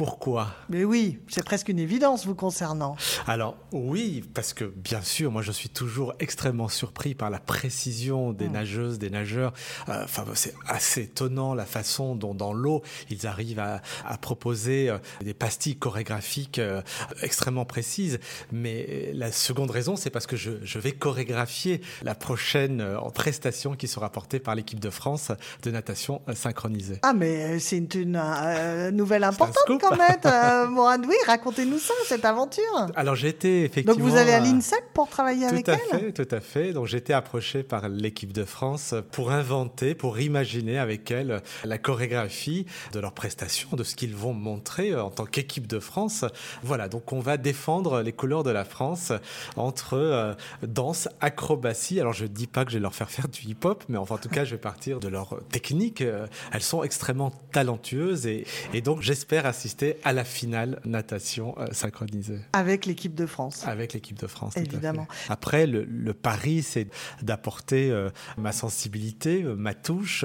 Pourquoi? 0.00 0.54
Mais 0.70 0.82
oui, 0.82 1.18
c'est 1.28 1.44
presque 1.44 1.68
une 1.68 1.78
évidence 1.78 2.24
vous 2.24 2.34
concernant. 2.34 2.96
Alors 3.26 3.58
oui, 3.70 4.24
parce 4.32 4.54
que 4.54 4.64
bien 4.64 5.02
sûr, 5.02 5.30
moi 5.30 5.42
je 5.42 5.52
suis 5.52 5.68
toujours 5.68 6.14
extrêmement 6.20 6.68
surpris 6.68 7.14
par 7.14 7.28
la 7.28 7.38
précision 7.38 8.32
des 8.32 8.48
mmh. 8.48 8.52
nageuses, 8.52 8.98
des 8.98 9.10
nageurs. 9.10 9.52
Euh, 9.90 10.04
enfin, 10.04 10.24
c'est 10.32 10.54
assez 10.66 11.02
étonnant 11.02 11.52
la 11.52 11.66
façon 11.66 12.14
dont 12.14 12.32
dans 12.32 12.54
l'eau 12.54 12.80
ils 13.10 13.26
arrivent 13.26 13.58
à, 13.58 13.82
à 14.06 14.16
proposer 14.16 14.88
euh, 14.88 14.96
des 15.20 15.34
pastilles 15.34 15.76
chorégraphiques 15.76 16.60
euh, 16.60 16.80
extrêmement 17.20 17.66
précises. 17.66 18.20
Mais 18.52 19.10
la 19.12 19.30
seconde 19.30 19.70
raison, 19.70 19.96
c'est 19.96 20.08
parce 20.08 20.26
que 20.26 20.36
je, 20.36 20.52
je, 20.62 20.78
vais 20.78 20.92
chorégraphier 20.92 21.82
la 22.02 22.14
prochaine 22.14 22.82
prestation 23.12 23.76
qui 23.76 23.86
sera 23.86 24.10
portée 24.10 24.40
par 24.40 24.54
l'équipe 24.54 24.80
de 24.80 24.88
France 24.88 25.30
de 25.62 25.70
natation 25.70 26.22
synchronisée. 26.32 27.00
Ah 27.02 27.12
mais 27.12 27.58
c'est 27.58 27.76
une, 27.76 28.16
une 28.16 28.96
nouvelle 28.96 29.24
importante 29.24 29.78
quand 29.78 29.89
même, 29.96 30.18
euh, 30.24 31.06
Oui, 31.06 31.14
racontez-nous 31.26 31.78
ça, 31.78 31.94
cette 32.06 32.24
aventure. 32.24 32.86
Alors 32.94 33.14
j'étais 33.14 33.62
effectivement. 33.62 33.94
Donc 33.94 34.02
vous 34.02 34.16
allez 34.16 34.32
à 34.32 34.40
l'INSEP 34.40 34.92
pour 34.94 35.08
travailler 35.08 35.46
avec 35.46 35.68
elle 35.68 35.78
Tout 35.78 35.94
à 35.94 35.98
fait, 35.98 36.12
tout 36.12 36.34
à 36.34 36.40
fait. 36.40 36.72
Donc 36.72 36.86
j'étais 36.86 37.12
approché 37.12 37.62
par 37.62 37.88
l'équipe 37.88 38.32
de 38.32 38.44
France 38.44 38.94
pour 39.12 39.30
inventer, 39.30 39.94
pour 39.94 40.20
imaginer 40.20 40.78
avec 40.78 41.10
elle 41.10 41.42
la 41.64 41.78
chorégraphie 41.78 42.66
de 42.92 43.00
leurs 43.00 43.12
prestations, 43.12 43.70
de 43.72 43.84
ce 43.84 43.94
qu'ils 43.96 44.14
vont 44.14 44.32
montrer 44.32 44.94
en 44.94 45.10
tant 45.10 45.24
qu'équipe 45.24 45.66
de 45.66 45.78
France. 45.78 46.24
Voilà, 46.62 46.88
donc 46.88 47.12
on 47.12 47.20
va 47.20 47.36
défendre 47.36 48.02
les 48.02 48.12
couleurs 48.12 48.42
de 48.42 48.50
la 48.50 48.64
France 48.64 49.12
entre 49.56 49.94
euh, 49.94 50.34
danse, 50.62 51.08
acrobatie. 51.20 52.00
Alors 52.00 52.12
je 52.12 52.26
dis 52.26 52.46
pas 52.46 52.64
que 52.64 52.70
je 52.70 52.76
vais 52.76 52.82
leur 52.82 52.94
faire 52.94 53.10
faire 53.10 53.28
du 53.28 53.40
hip-hop, 53.42 53.84
mais 53.88 53.98
enfin 53.98 54.16
en 54.16 54.18
tout 54.18 54.28
cas 54.28 54.44
je 54.44 54.52
vais 54.52 54.60
partir 54.60 55.00
de 55.00 55.08
leur 55.08 55.38
technique. 55.50 56.02
Elles 56.52 56.62
sont 56.62 56.82
extrêmement 56.82 57.32
talentueuses 57.52 58.26
et, 58.26 58.46
et 58.72 58.80
donc 58.80 59.02
j'espère 59.02 59.46
assister 59.46 59.69
à 60.04 60.12
la 60.12 60.24
finale 60.24 60.80
natation 60.84 61.54
euh, 61.58 61.66
synchronisée. 61.72 62.40
Avec 62.52 62.86
l'équipe 62.86 63.14
de 63.14 63.26
France. 63.26 63.64
Avec 63.66 63.92
l'équipe 63.92 64.18
de 64.18 64.26
France, 64.26 64.56
évidemment. 64.56 65.06
Après, 65.28 65.66
le, 65.66 65.84
le 65.84 66.14
pari, 66.14 66.62
c'est 66.62 66.88
d'apporter 67.22 67.90
euh, 67.90 68.10
ma 68.36 68.52
sensibilité, 68.52 69.42
euh, 69.42 69.54
ma 69.54 69.74
touche. 69.74 70.24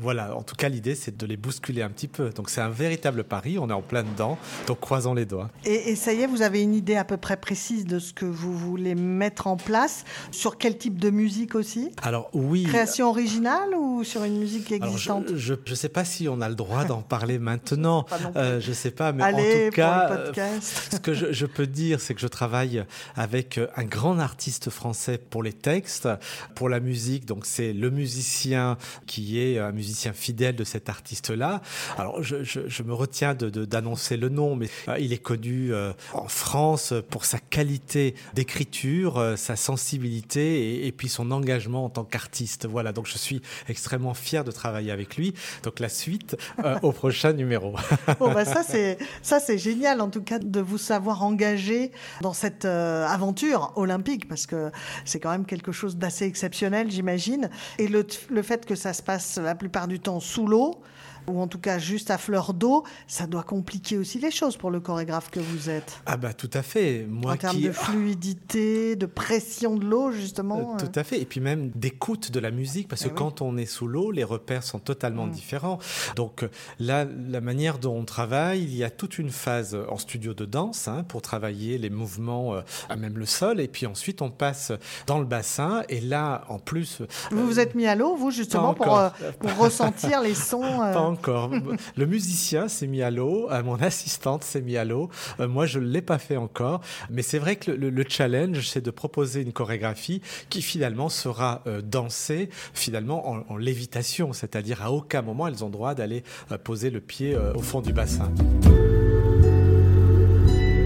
voilà, 0.00 0.36
en 0.36 0.42
tout 0.42 0.56
cas, 0.56 0.68
l'idée, 0.68 0.94
c'est 0.94 1.16
de 1.16 1.26
les 1.26 1.36
bousculer 1.36 1.82
un 1.82 1.90
petit 1.90 2.08
peu. 2.08 2.30
Donc, 2.30 2.50
c'est 2.50 2.60
un 2.60 2.68
véritable 2.68 3.24
pari. 3.24 3.58
On 3.58 3.68
est 3.68 3.72
en 3.72 3.82
plein 3.82 4.02
dedans. 4.02 4.38
Donc, 4.66 4.80
croisons 4.80 5.14
les 5.14 5.26
doigts. 5.26 5.50
Et, 5.64 5.90
et, 5.90 5.96
ça 5.96 6.12
y 6.12 6.22
est, 6.22 6.26
vous 6.26 6.42
avez 6.42 6.62
une 6.62 6.74
idée 6.74 6.96
à 6.96 7.04
peu 7.04 7.16
près 7.16 7.36
précise 7.36 7.84
de 7.86 7.98
ce 7.98 8.12
que 8.12 8.24
vous 8.24 8.56
voulez 8.56 8.94
mettre 8.94 9.46
en 9.46 9.56
place? 9.56 10.04
Sur 10.30 10.58
quel 10.58 10.78
type 10.78 10.98
de 10.98 11.10
musique 11.10 11.54
aussi? 11.54 11.90
Alors, 12.02 12.30
oui. 12.32 12.64
Création 12.64 13.08
originale 13.08 13.74
ou 13.76 14.04
sur 14.04 14.24
une 14.24 14.38
musique 14.38 14.72
existante? 14.72 15.26
Alors, 15.28 15.38
Je 15.38 15.54
ne 15.54 15.74
sais 15.74 15.88
pas 15.88 16.04
si 16.04 16.28
on 16.28 16.40
a 16.40 16.48
le 16.48 16.54
droit 16.54 16.84
d'en 16.84 17.02
parler 17.02 17.38
maintenant. 17.46 18.06
Je 18.34 18.72
sais 18.76 18.90
pas, 18.90 19.12
mais 19.12 19.24
en 19.24 19.32
tout 19.32 19.74
cas, 19.74 20.32
ce 20.60 20.96
que 20.98 21.14
je, 21.14 21.32
je, 21.32 21.46
peux 21.46 21.66
dire, 21.66 22.00
c'est 22.00 22.14
que 22.14 22.20
je 22.20 22.26
travaille 22.26 22.84
avec 23.14 23.58
euh, 23.58 23.66
un 23.76 23.84
grand 23.84 24.18
artiste 24.18 24.70
français 24.70 25.18
pour 25.18 25.42
les 25.42 25.52
textes, 25.52 26.08
pour 26.54 26.68
la 26.68 26.80
musique. 26.80 27.24
Donc 27.24 27.46
c'est 27.46 27.72
le 27.72 27.90
musicien 27.90 28.78
qui 29.06 29.40
est 29.40 29.58
un 29.58 29.72
musicien 29.72 30.12
fidèle 30.12 30.56
de 30.56 30.64
cet 30.64 30.88
artiste-là. 30.88 31.62
Alors 31.98 32.22
je, 32.22 32.42
je, 32.42 32.60
je, 32.68 32.82
me 32.82 32.94
retiens 32.94 33.34
d'annoncer 33.34 34.16
de, 34.16 34.20
de, 34.20 34.26
le 34.26 34.34
nom, 34.34 34.56
mais 34.56 34.68
euh, 34.88 34.98
il 34.98 35.12
est 35.12 35.18
connu 35.18 35.72
euh, 35.72 35.92
en 36.12 36.28
France 36.28 36.94
pour 37.10 37.24
sa 37.24 37.38
qualité 37.38 38.14
d'écriture, 38.34 39.34
sa 39.36 39.56
sensibilité 39.56 40.80
et, 40.80 40.86
et, 40.86 40.92
puis 40.92 41.08
son 41.08 41.30
engagement 41.30 41.84
en 41.84 41.90
tant 41.90 42.04
qu'artiste. 42.04 42.66
Voilà, 42.66 42.92
donc 42.92 43.06
je 43.06 43.18
suis 43.18 43.42
extrêmement 43.68 44.14
fier 44.14 44.44
de 44.44 44.50
travailler 44.50 44.90
avec 44.90 45.16
lui. 45.16 45.34
Donc 45.62 45.80
la 45.80 45.88
suite 45.88 46.36
au 46.82 46.92
prochain 46.92 47.32
numéro. 47.32 47.74
bon, 48.18 48.32
bah, 48.32 48.44
ça, 48.44 48.62
c'est, 48.66 48.98
ça, 49.22 49.40
c'est 49.40 49.58
génial, 49.58 50.00
en 50.00 50.10
tout 50.10 50.22
cas, 50.22 50.38
de 50.38 50.60
vous 50.60 50.78
savoir 50.78 51.22
engagé 51.22 51.92
dans 52.20 52.32
cette 52.32 52.64
euh, 52.64 53.06
aventure 53.06 53.72
olympique, 53.76 54.28
parce 54.28 54.46
que 54.46 54.70
c'est 55.04 55.20
quand 55.20 55.30
même 55.30 55.46
quelque 55.46 55.72
chose 55.72 55.96
d'assez 55.96 56.26
exceptionnel, 56.26 56.90
j'imagine. 56.90 57.50
Et 57.78 57.88
le, 57.88 58.06
le 58.30 58.42
fait 58.42 58.66
que 58.66 58.74
ça 58.74 58.92
se 58.92 59.02
passe 59.02 59.38
la 59.38 59.54
plupart 59.54 59.88
du 59.88 60.00
temps 60.00 60.20
sous 60.20 60.46
l'eau, 60.46 60.80
ou 61.28 61.40
en 61.40 61.46
tout 61.46 61.58
cas 61.58 61.78
juste 61.78 62.10
à 62.10 62.18
fleur 62.18 62.54
d'eau, 62.54 62.84
ça 63.06 63.26
doit 63.26 63.42
compliquer 63.42 63.98
aussi 63.98 64.18
les 64.18 64.30
choses 64.30 64.56
pour 64.56 64.70
le 64.70 64.80
chorégraphe 64.80 65.30
que 65.30 65.40
vous 65.40 65.70
êtes. 65.70 66.00
Ah 66.06 66.16
bah 66.16 66.32
tout 66.32 66.50
à 66.52 66.62
fait. 66.62 67.06
Moi 67.08 67.32
en 67.32 67.36
termes 67.36 67.60
de 67.60 67.72
fluidité, 67.72 68.96
de 68.96 69.06
pression 69.06 69.76
de 69.76 69.84
l'eau 69.84 70.10
justement. 70.12 70.74
Euh, 70.74 70.78
tout 70.78 70.98
à 70.98 71.04
fait. 71.04 71.20
Et 71.20 71.24
puis 71.24 71.40
même 71.40 71.70
d'écoute 71.74 72.30
de 72.30 72.40
la 72.40 72.50
musique, 72.50 72.88
parce 72.88 73.02
que 73.02 73.08
ah 73.08 73.14
quand 73.16 73.42
on 73.42 73.56
est 73.56 73.66
sous 73.66 73.86
l'eau, 73.86 74.10
les 74.10 74.24
repères 74.24 74.62
sont 74.62 74.78
totalement 74.78 75.26
mmh. 75.26 75.30
différents. 75.30 75.78
Donc 76.14 76.44
là, 76.78 77.06
la 77.28 77.40
manière 77.40 77.78
dont 77.78 77.96
on 77.96 78.04
travaille, 78.04 78.62
il 78.62 78.74
y 78.74 78.84
a 78.84 78.90
toute 78.90 79.18
une 79.18 79.30
phase 79.30 79.76
en 79.88 79.98
studio 79.98 80.34
de 80.34 80.44
danse 80.44 80.88
hein, 80.88 81.04
pour 81.08 81.22
travailler 81.22 81.78
les 81.78 81.90
mouvements 81.90 82.54
euh, 82.54 82.60
à 82.88 82.96
même 82.96 83.18
le 83.18 83.26
sol, 83.26 83.60
et 83.60 83.68
puis 83.68 83.86
ensuite 83.86 84.22
on 84.22 84.30
passe 84.30 84.72
dans 85.06 85.18
le 85.18 85.24
bassin. 85.24 85.82
Et 85.88 86.00
là, 86.00 86.44
en 86.48 86.58
plus, 86.58 87.00
vous 87.30 87.38
euh, 87.38 87.44
vous 87.44 87.60
êtes 87.60 87.74
mis 87.74 87.86
à 87.86 87.94
l'eau, 87.94 88.16
vous 88.16 88.30
justement 88.30 88.74
pour, 88.74 88.96
euh, 88.96 89.08
pour 89.38 89.56
ressentir 89.56 90.20
les 90.20 90.34
sons. 90.34 90.60
Pas 90.78 91.00
encore. 91.16 91.50
le 91.96 92.06
musicien 92.06 92.68
s'est 92.68 92.86
mis 92.86 93.02
à 93.02 93.10
l'eau, 93.10 93.48
euh, 93.50 93.62
mon 93.62 93.76
assistante 93.76 94.44
s'est 94.44 94.60
mis 94.60 94.76
à 94.76 94.84
l'eau. 94.84 95.08
Euh, 95.40 95.48
moi, 95.48 95.66
je 95.66 95.78
ne 95.78 95.86
l'ai 95.86 96.02
pas 96.02 96.18
fait 96.18 96.36
encore. 96.36 96.80
Mais 97.10 97.22
c'est 97.22 97.38
vrai 97.38 97.56
que 97.56 97.70
le, 97.70 97.90
le 97.90 98.04
challenge, 98.08 98.68
c'est 98.68 98.84
de 98.84 98.90
proposer 98.90 99.40
une 99.40 99.52
chorégraphie 99.52 100.20
qui 100.50 100.62
finalement 100.62 101.08
sera 101.08 101.62
euh, 101.66 101.80
dansée 101.82 102.50
finalement 102.74 103.28
en, 103.30 103.44
en 103.48 103.56
lévitation, 103.56 104.32
c'est-à-dire 104.32 104.82
à 104.82 104.92
aucun 104.92 105.22
moment 105.22 105.46
elles 105.46 105.64
ont 105.64 105.70
droit 105.70 105.94
d'aller 105.94 106.22
poser 106.64 106.90
le 106.90 107.00
pied 107.00 107.36
au 107.54 107.60
fond 107.60 107.80
du 107.80 107.92
bassin. 107.92 108.30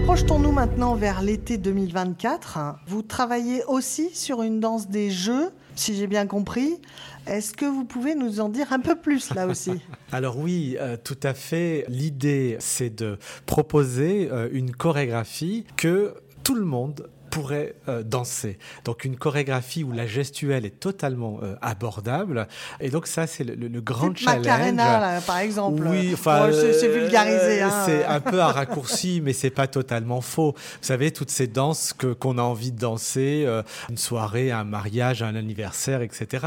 Projetons-nous 0.05 0.51
maintenant 0.51 0.95
vers 0.95 1.21
l'été 1.21 1.57
2024. 1.57 2.59
Vous 2.87 3.01
travaillez 3.01 3.63
aussi 3.65 4.09
sur 4.13 4.43
une 4.43 4.59
danse 4.59 4.89
des 4.89 5.09
jeux, 5.09 5.51
si 5.75 5.95
j'ai 5.95 6.07
bien 6.07 6.27
compris. 6.27 6.79
Est-ce 7.27 7.53
que 7.53 7.65
vous 7.65 7.85
pouvez 7.85 8.15
nous 8.15 8.39
en 8.39 8.49
dire 8.49 8.73
un 8.73 8.79
peu 8.79 8.95
plus 8.95 9.33
là 9.33 9.47
aussi? 9.47 9.73
Alors 10.11 10.37
oui, 10.37 10.75
euh, 10.79 10.97
tout 11.01 11.19
à 11.23 11.33
fait. 11.33 11.85
L'idée, 11.87 12.57
c'est 12.59 12.95
de 12.95 13.17
proposer 13.45 14.29
euh, 14.31 14.49
une 14.51 14.75
chorégraphie 14.75 15.65
que 15.77 16.15
tout 16.43 16.55
le 16.55 16.65
monde 16.65 17.09
pourrait 17.31 17.73
euh, 17.89 18.03
danser. 18.03 18.59
Donc 18.85 19.05
une 19.05 19.15
chorégraphie 19.17 19.83
où 19.83 19.91
la 19.91 20.05
gestuelle 20.05 20.65
est 20.65 20.79
totalement 20.79 21.39
euh, 21.41 21.55
abordable. 21.61 22.47
Et 22.79 22.89
donc 22.89 23.07
ça, 23.07 23.25
c'est 23.25 23.43
le, 23.43 23.55
le 23.55 23.81
grand 23.81 24.11
Type 24.13 24.27
challenge. 24.27 24.45
Macarena, 24.45 24.99
là, 24.99 25.21
par 25.21 25.39
exemple. 25.39 25.81
Oui, 25.87 26.11
enfin, 26.13 26.47
Bon, 26.49 26.53
c'est 26.53 26.73
c'est 26.73 26.89
euh, 26.89 26.99
vulgarisé. 26.99 27.61
hein. 27.61 27.71
C'est 27.85 28.05
un 28.05 28.19
peu 28.19 28.39
un 28.41 28.51
raccourci, 28.51 29.21
mais 29.23 29.33
c'est 29.33 29.49
pas 29.49 29.67
totalement 29.67 30.21
faux. 30.21 30.51
Vous 30.55 30.85
savez, 30.85 31.11
toutes 31.11 31.31
ces 31.31 31.47
danses 31.47 31.93
que 31.93 32.13
qu'on 32.13 32.37
a 32.37 32.41
envie 32.43 32.71
de 32.71 32.77
danser, 32.79 33.43
euh, 33.47 33.63
une 33.89 33.97
soirée, 33.97 34.51
un 34.51 34.63
mariage, 34.65 35.23
un 35.23 35.35
anniversaire, 35.35 36.01
etc. 36.01 36.45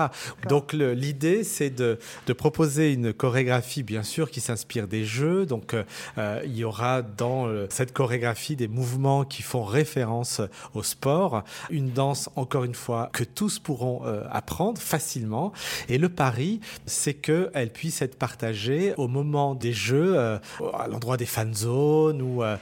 Donc 0.48 0.72
le- 0.72 0.92
l'idée, 0.94 1.42
c'est 1.44 1.70
de, 1.70 1.98
de 2.26 2.32
proposer 2.32 2.92
une 2.92 3.12
chorégraphie, 3.12 3.82
bien 3.82 4.02
sûr, 4.02 4.30
qui 4.30 4.40
s'inspire 4.40 4.86
des 4.86 5.04
jeux. 5.04 5.46
Donc 5.46 5.74
il 6.44 6.54
y 6.56 6.64
aura 6.64 7.02
dans 7.02 7.48
cette 7.70 7.92
chorégraphie 7.92 8.56
des 8.56 8.68
mouvements 8.68 9.24
qui 9.24 9.42
font 9.42 9.64
référence 9.64 10.40
au 10.74 10.82
sport, 10.82 11.44
une 11.70 11.90
danse, 11.90 12.28
encore 12.36 12.64
une 12.64 12.74
fois, 12.74 13.10
que 13.12 13.24
tous 13.24 13.58
pourront 13.58 14.02
euh, 14.04 14.24
apprendre 14.30 14.80
facilement. 14.80 15.52
Et 15.88 15.98
le 15.98 16.08
pari, 16.08 16.60
c'est 16.86 17.14
qu'elle 17.14 17.70
puisse 17.72 18.02
être 18.02 18.16
partagée 18.16 18.94
au 18.96 19.08
moment 19.08 19.54
des 19.54 19.72
jeux, 19.72 20.14
euh, 20.16 20.38
à 20.78 20.88
l'endroit 20.88 21.16
des 21.16 21.26
fan 21.26 21.54
zones 21.54 22.22
ou 22.22 22.42
euh, 22.42 22.56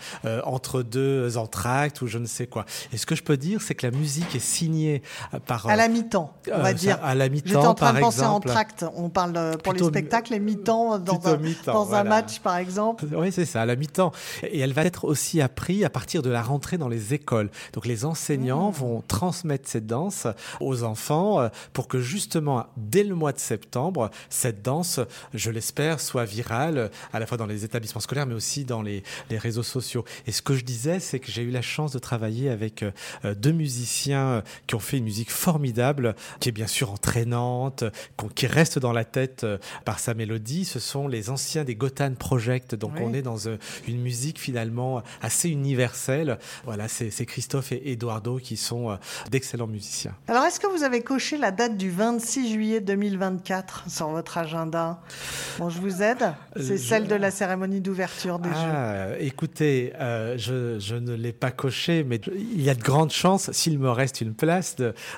entre 0.44 0.82
deux 0.82 1.36
entractes 1.36 2.02
ou 2.02 2.06
je 2.06 2.18
ne 2.18 2.26
sais 2.26 2.46
quoi. 2.46 2.64
Et 2.92 2.96
ce 2.96 3.06
que 3.06 3.14
je 3.14 3.22
peux 3.22 3.36
dire, 3.36 3.62
c'est 3.62 3.74
que 3.74 3.86
la 3.86 3.96
musique 3.96 4.34
est 4.34 4.40
signée 4.40 5.02
par... 5.46 5.66
À 5.66 5.76
la 5.76 5.88
mi-temps, 5.88 6.32
on 6.52 6.62
va 6.62 6.74
dire. 6.74 6.98
À 7.02 7.14
la 7.14 7.24
J'étais 7.32 7.48
mi-temps, 7.48 7.70
en 7.70 7.74
train 7.74 7.86
par 7.86 7.94
de 7.94 8.00
penser 8.00 8.20
en 8.20 8.38
exemple. 8.38 8.48
tract. 8.48 8.84
On 8.94 9.08
parle 9.08 9.32
pour 9.62 9.72
Plutôt 9.72 9.86
les 9.86 9.90
spectacles, 9.90 10.32
les 10.32 10.40
mi-temps 10.40 10.98
dans, 10.98 11.20
un, 11.26 11.38
dans 11.66 11.94
un 11.94 12.04
match, 12.04 12.40
par 12.40 12.56
exemple. 12.56 13.06
Oui, 13.14 13.32
c'est 13.32 13.44
ça, 13.44 13.62
à 13.62 13.66
la 13.66 13.76
mi-temps. 13.76 14.12
Et 14.42 14.60
elle 14.60 14.72
va 14.72 14.84
être 14.84 15.04
aussi 15.04 15.40
apprise 15.40 15.84
à 15.84 15.90
partir 15.90 16.22
de 16.22 16.30
la 16.30 16.42
rentrée 16.42 16.78
dans 16.78 16.88
les 16.88 17.14
écoles. 17.14 17.50
Donc 17.72 17.86
les 17.86 18.01
enseignants 18.04 18.70
Mmh. 18.70 18.74
vont 18.74 19.02
transmettre 19.08 19.68
cette 19.68 19.86
danse 19.86 20.26
aux 20.60 20.82
enfants 20.82 21.40
euh, 21.40 21.48
pour 21.72 21.88
que 21.88 22.00
justement, 22.00 22.66
dès 22.76 23.02
le 23.04 23.14
mois 23.14 23.32
de 23.32 23.38
septembre, 23.38 24.10
cette 24.30 24.62
danse, 24.62 25.00
je 25.34 25.50
l'espère, 25.50 26.00
soit 26.00 26.24
virale, 26.24 26.78
euh, 26.78 26.88
à 27.12 27.18
la 27.20 27.26
fois 27.26 27.36
dans 27.38 27.46
les 27.46 27.64
établissements 27.64 28.00
scolaires, 28.00 28.26
mais 28.26 28.34
aussi 28.34 28.64
dans 28.64 28.82
les, 28.82 29.02
les 29.30 29.38
réseaux 29.38 29.62
sociaux. 29.62 30.04
Et 30.26 30.32
ce 30.32 30.42
que 30.42 30.54
je 30.54 30.64
disais, 30.64 31.00
c'est 31.00 31.18
que 31.18 31.30
j'ai 31.30 31.42
eu 31.42 31.50
la 31.50 31.62
chance 31.62 31.92
de 31.92 31.98
travailler 31.98 32.48
avec 32.50 32.82
euh, 32.82 33.34
deux 33.34 33.52
musiciens 33.52 34.42
qui 34.66 34.74
ont 34.74 34.80
fait 34.80 34.98
une 34.98 35.04
musique 35.04 35.30
formidable, 35.30 36.14
qui 36.40 36.48
est 36.48 36.52
bien 36.52 36.66
sûr 36.66 36.90
entraînante, 36.92 37.84
qui 38.34 38.46
reste 38.46 38.78
dans 38.78 38.92
la 38.92 39.04
tête 39.04 39.46
par 39.84 39.98
sa 39.98 40.14
mélodie. 40.14 40.64
Ce 40.64 40.78
sont 40.78 41.08
les 41.08 41.30
anciens 41.30 41.64
des 41.64 41.74
Gotan 41.74 42.14
Project. 42.14 42.74
Donc 42.74 42.92
Oui. 42.96 43.02
on 43.04 43.14
est 43.14 43.22
dans 43.22 43.38
une 43.86 44.00
musique 44.00 44.38
finalement 44.38 45.02
assez 45.20 45.48
universelle. 45.48 46.38
Voilà, 46.64 46.88
c'est 46.88 47.26
Christophe 47.26 47.72
et 47.72 47.91
Eduardo 47.92 48.38
qui 48.38 48.56
sont 48.56 48.90
euh, 48.90 48.96
d'excellents 49.30 49.66
musiciens. 49.66 50.14
Alors, 50.28 50.44
est-ce 50.44 50.58
que 50.60 50.66
vous 50.66 50.82
avez 50.82 51.00
coché 51.02 51.36
la 51.38 51.50
date 51.50 51.76
du 51.76 51.90
26 51.90 52.52
juillet 52.52 52.80
2024 52.80 53.84
sur 53.88 54.08
votre 54.08 54.38
agenda 54.38 55.00
Bon, 55.58 55.68
je 55.70 55.80
vous 55.80 56.02
aide? 56.02 56.32
C'est 56.56 56.72
Euh, 56.72 56.76
celle 56.78 57.04
je- 57.04 57.10
de 57.10 57.14
la 57.14 57.30
cérémonie 57.30 57.80
d'ouverture 57.80 58.38
des 58.38 58.48
Jeux. 58.48 58.54
Ah, 58.56 59.06
écoutez, 59.18 59.92
euh, 60.00 60.36
je, 60.38 60.78
je 60.78 60.94
ne 60.96 61.14
l'ai 61.14 61.32
pas 61.32 61.50
coché, 61.50 62.04
mais 62.04 62.20
il 62.36 62.62
y 62.62 62.70
a 62.70 62.74
de 62.74 62.82
grandes 62.82 63.10
chances, 63.12 63.50
s'il 63.52 63.78
me 63.78 63.90
reste 63.90 64.20
une 64.20 64.34
place, 64.34 64.76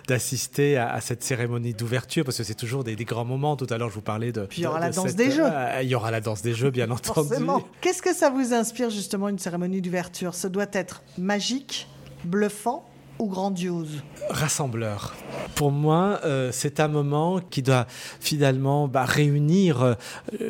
d'assister 0.09 0.77
à, 0.77 0.93
à 0.93 1.01
cette 1.01 1.23
cérémonie 1.23 1.75
d'ouverture, 1.75 2.25
parce 2.25 2.37
que 2.39 2.45
c'est 2.45 2.55
toujours 2.55 2.85
des, 2.85 2.97
des 2.97 3.05
grands 3.05 3.25
moments. 3.25 3.57
Tout 3.57 3.67
à 3.71 3.79
l'heure, 3.79 3.89
je 3.91 3.95
vous 3.95 4.01
parlais 4.01 4.33
de. 4.33 4.43
Puis 4.47 4.61
il 4.63 4.65
y 4.65 4.67
aura 4.67 4.79
de- 4.79 4.85
la 4.85 4.91
de 4.91 4.95
danse 4.97 5.07
cette- 5.09 5.17
des 5.17 5.31
Jeux. 5.31 5.45
Il 5.83 5.89
y 5.89 5.95
aura 5.95 6.11
la 6.11 6.21
danse 6.21 6.43
des 6.43 6.55
Jeux, 6.55 6.71
bien 6.71 6.91
entendu. 6.91 7.29
Qu'est-ce 7.81 8.03
que 8.03 8.15
ça 8.15 8.31
vous 8.31 8.53
inspire 8.55 8.91
justement 8.91 9.29
une 9.29 9.39
cérémonie 9.39 9.81
d'ouverture? 9.81 10.35
Ce 10.35 10.47
doit 10.49 10.67
être 10.73 11.03
magique, 11.19 11.89
bluffant 12.25 12.85
ou 13.19 13.29
grandiose? 13.29 14.03
Rassembleur. 14.29 15.15
Pour 15.55 15.71
moi, 15.71 16.19
euh, 16.25 16.51
c'est 16.53 16.81
un 16.81 16.89
moment 16.89 17.41
qui 17.51 17.63
doit 17.63 17.87
finalement 18.19 18.89
bah, 18.89 19.05
réunir, 19.05 19.83
euh, 19.83 19.95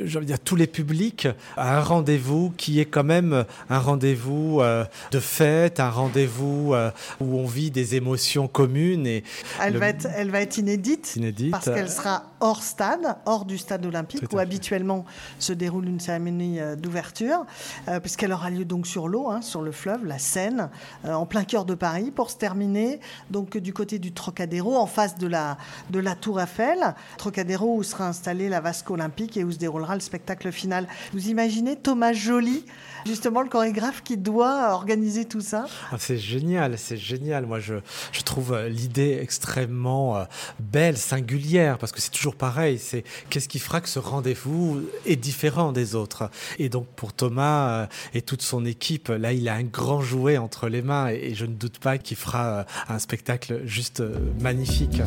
je 0.06 0.18
veux 0.18 0.24
dire, 0.24 0.40
tous 0.40 0.56
les 0.56 0.66
publics 0.66 1.28
à 1.58 1.76
un 1.76 1.80
rendez-vous 1.82 2.54
qui 2.56 2.80
est 2.80 2.86
quand 2.86 3.04
même 3.04 3.44
un 3.68 3.78
rendez-vous 3.78 4.60
euh, 4.62 4.84
de 5.10 5.20
fête, 5.20 5.78
un 5.78 5.90
rendez-vous 5.90 6.72
euh, 6.72 6.90
où 7.20 7.36
on 7.38 7.44
vit 7.46 7.70
des 7.70 7.96
émotions 7.96 8.48
communes 8.48 9.06
et 9.06 9.24
elle 9.60 9.74
le- 9.74 9.78
va, 9.80 9.88
être, 9.88 10.06
elle 10.16 10.30
va 10.30 10.40
être 10.40 10.56
inédite 10.56 11.16
inédites. 11.16 11.50
parce 11.50 11.66
qu'elle 11.66 11.90
sera 11.90 12.22
hors 12.44 12.62
stade, 12.62 13.16
hors 13.24 13.46
du 13.46 13.56
stade 13.56 13.86
olympique 13.86 14.30
où 14.30 14.38
habituellement 14.38 15.06
se 15.38 15.54
déroule 15.54 15.88
une 15.88 15.98
cérémonie 15.98 16.60
euh, 16.60 16.76
d'ouverture, 16.76 17.46
euh, 17.88 18.00
puisqu'elle 18.00 18.32
aura 18.32 18.50
lieu 18.50 18.66
donc 18.66 18.86
sur 18.86 19.08
l'eau, 19.08 19.30
hein, 19.30 19.40
sur 19.40 19.62
le 19.62 19.72
fleuve, 19.72 20.04
la 20.04 20.18
Seine, 20.18 20.68
euh, 21.06 21.14
en 21.14 21.24
plein 21.24 21.44
cœur 21.44 21.64
de 21.64 21.74
Paris, 21.74 22.10
pour 22.10 22.30
se 22.30 22.36
terminer 22.36 23.00
donc 23.30 23.56
du 23.56 23.72
côté 23.72 23.98
du 23.98 24.12
Trocadéro, 24.12 24.76
en 24.76 24.86
face 24.86 25.16
de 25.16 25.26
la, 25.26 25.56
de 25.88 25.98
la 25.98 26.14
Tour 26.14 26.38
Eiffel. 26.38 26.94
Trocadéro 27.16 27.76
où 27.76 27.82
sera 27.82 28.08
installée 28.08 28.50
la 28.50 28.60
vasque 28.60 28.90
olympique 28.90 29.38
et 29.38 29.44
où 29.44 29.50
se 29.50 29.58
déroulera 29.58 29.94
le 29.94 30.00
spectacle 30.00 30.52
final. 30.52 30.86
Vous 31.14 31.28
imaginez 31.28 31.76
Thomas 31.76 32.12
Joly, 32.12 32.66
justement 33.06 33.42
le 33.42 33.48
chorégraphe 33.48 34.02
qui 34.02 34.16
doit 34.16 34.72
organiser 34.72 35.24
tout 35.24 35.40
ça 35.40 35.66
Ah, 35.92 35.96
c'est 35.98 36.18
génial, 36.18 36.78
c'est 36.78 36.96
génial. 36.96 37.46
Moi, 37.46 37.60
je, 37.60 37.74
je 38.12 38.22
trouve 38.22 38.52
euh, 38.52 38.68
l'idée 38.68 39.18
extrêmement 39.20 40.16
euh, 40.16 40.24
belle, 40.60 40.96
singulière, 40.96 41.78
parce 41.78 41.92
que 41.92 42.00
c'est 42.00 42.10
toujours 42.10 42.36
pareil. 42.36 42.78
C'est 42.78 43.04
qu'est-ce 43.30 43.48
qui 43.48 43.58
fera 43.58 43.80
que 43.80 43.88
ce 43.88 43.98
rendez-vous 43.98 44.82
est 45.06 45.16
différent 45.16 45.72
des 45.72 45.94
autres. 45.94 46.30
Et 46.58 46.68
donc, 46.68 46.86
pour 46.96 47.12
Thomas 47.12 47.82
euh, 47.82 47.86
et 48.14 48.22
toute 48.22 48.42
son 48.42 48.64
équipe, 48.64 49.08
là, 49.08 49.32
il 49.32 49.48
a 49.48 49.54
un 49.54 49.64
grand 49.64 50.00
jouet 50.00 50.38
entre 50.38 50.68
les 50.68 50.82
mains, 50.82 51.08
et, 51.10 51.30
et 51.30 51.34
je 51.34 51.46
ne 51.46 51.54
doute 51.54 51.78
pas 51.78 51.98
qu'il 51.98 52.16
fera 52.16 52.44
euh, 52.46 52.64
un 52.88 52.98
spectacle 52.98 53.62
juste 53.64 54.02
magnifique. 54.40 55.00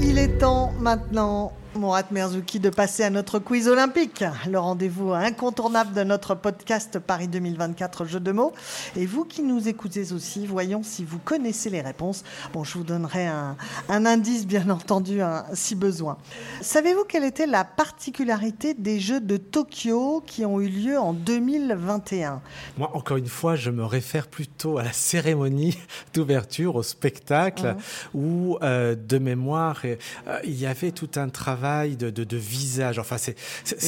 Il 0.00 0.18
est 0.18 0.38
temps 0.38 0.72
maintenant, 0.78 1.52
Mourad 1.76 2.06
Merzouki, 2.10 2.58
de 2.58 2.70
passer 2.70 3.02
à 3.02 3.10
notre 3.10 3.38
quiz 3.38 3.68
olympique, 3.68 4.24
le 4.48 4.58
rendez-vous 4.58 5.12
incontournable 5.12 5.92
de 5.92 6.04
notre 6.04 6.34
podcast 6.34 6.98
Paris 6.98 7.28
2024 7.28 8.06
Jeux 8.06 8.20
de 8.20 8.32
mots. 8.32 8.54
Et 8.96 9.04
vous 9.04 9.24
qui 9.24 9.42
nous 9.42 9.68
écoutez 9.68 10.12
aussi, 10.12 10.46
voyons 10.46 10.82
si 10.82 11.04
vous 11.04 11.18
connaissez 11.18 11.68
les 11.68 11.82
réponses. 11.82 12.24
Bon, 12.54 12.64
je 12.64 12.78
vous 12.78 12.84
donnerai 12.84 13.26
un, 13.26 13.56
un 13.90 14.06
indice, 14.06 14.46
bien 14.46 14.70
entendu, 14.70 15.20
hein, 15.20 15.44
si 15.52 15.74
besoin. 15.74 16.16
Savez-vous 16.62 17.04
quelle 17.04 17.24
était 17.24 17.46
la 17.46 17.64
particularité 17.64 18.72
des 18.72 18.98
Jeux 18.98 19.20
de 19.20 19.36
Tokyo 19.36 20.22
qui 20.26 20.46
ont 20.46 20.60
eu 20.60 20.68
lieu 20.68 20.98
en 20.98 21.12
2021 21.12 22.40
Moi, 22.78 22.90
encore 22.94 23.18
une 23.18 23.26
fois, 23.26 23.54
je 23.54 23.70
me 23.70 23.84
réfère 23.84 24.28
plutôt 24.28 24.78
à 24.78 24.82
la 24.82 24.92
cérémonie 24.92 25.76
d'ouverture, 26.14 26.76
au 26.76 26.82
spectacle, 26.82 27.76
où, 28.14 28.56
euh, 28.62 28.94
de 28.94 29.18
mémoire, 29.18 29.82
euh, 29.84 29.96
il 30.44 30.58
y 30.58 30.64
avait 30.64 30.92
tout 30.92 31.10
un 31.16 31.28
travail 31.28 31.65
de, 31.98 32.10
de, 32.10 32.24
de 32.24 32.36
visage. 32.36 32.98
Enfin, 32.98 33.16
c'est- 33.18 33.36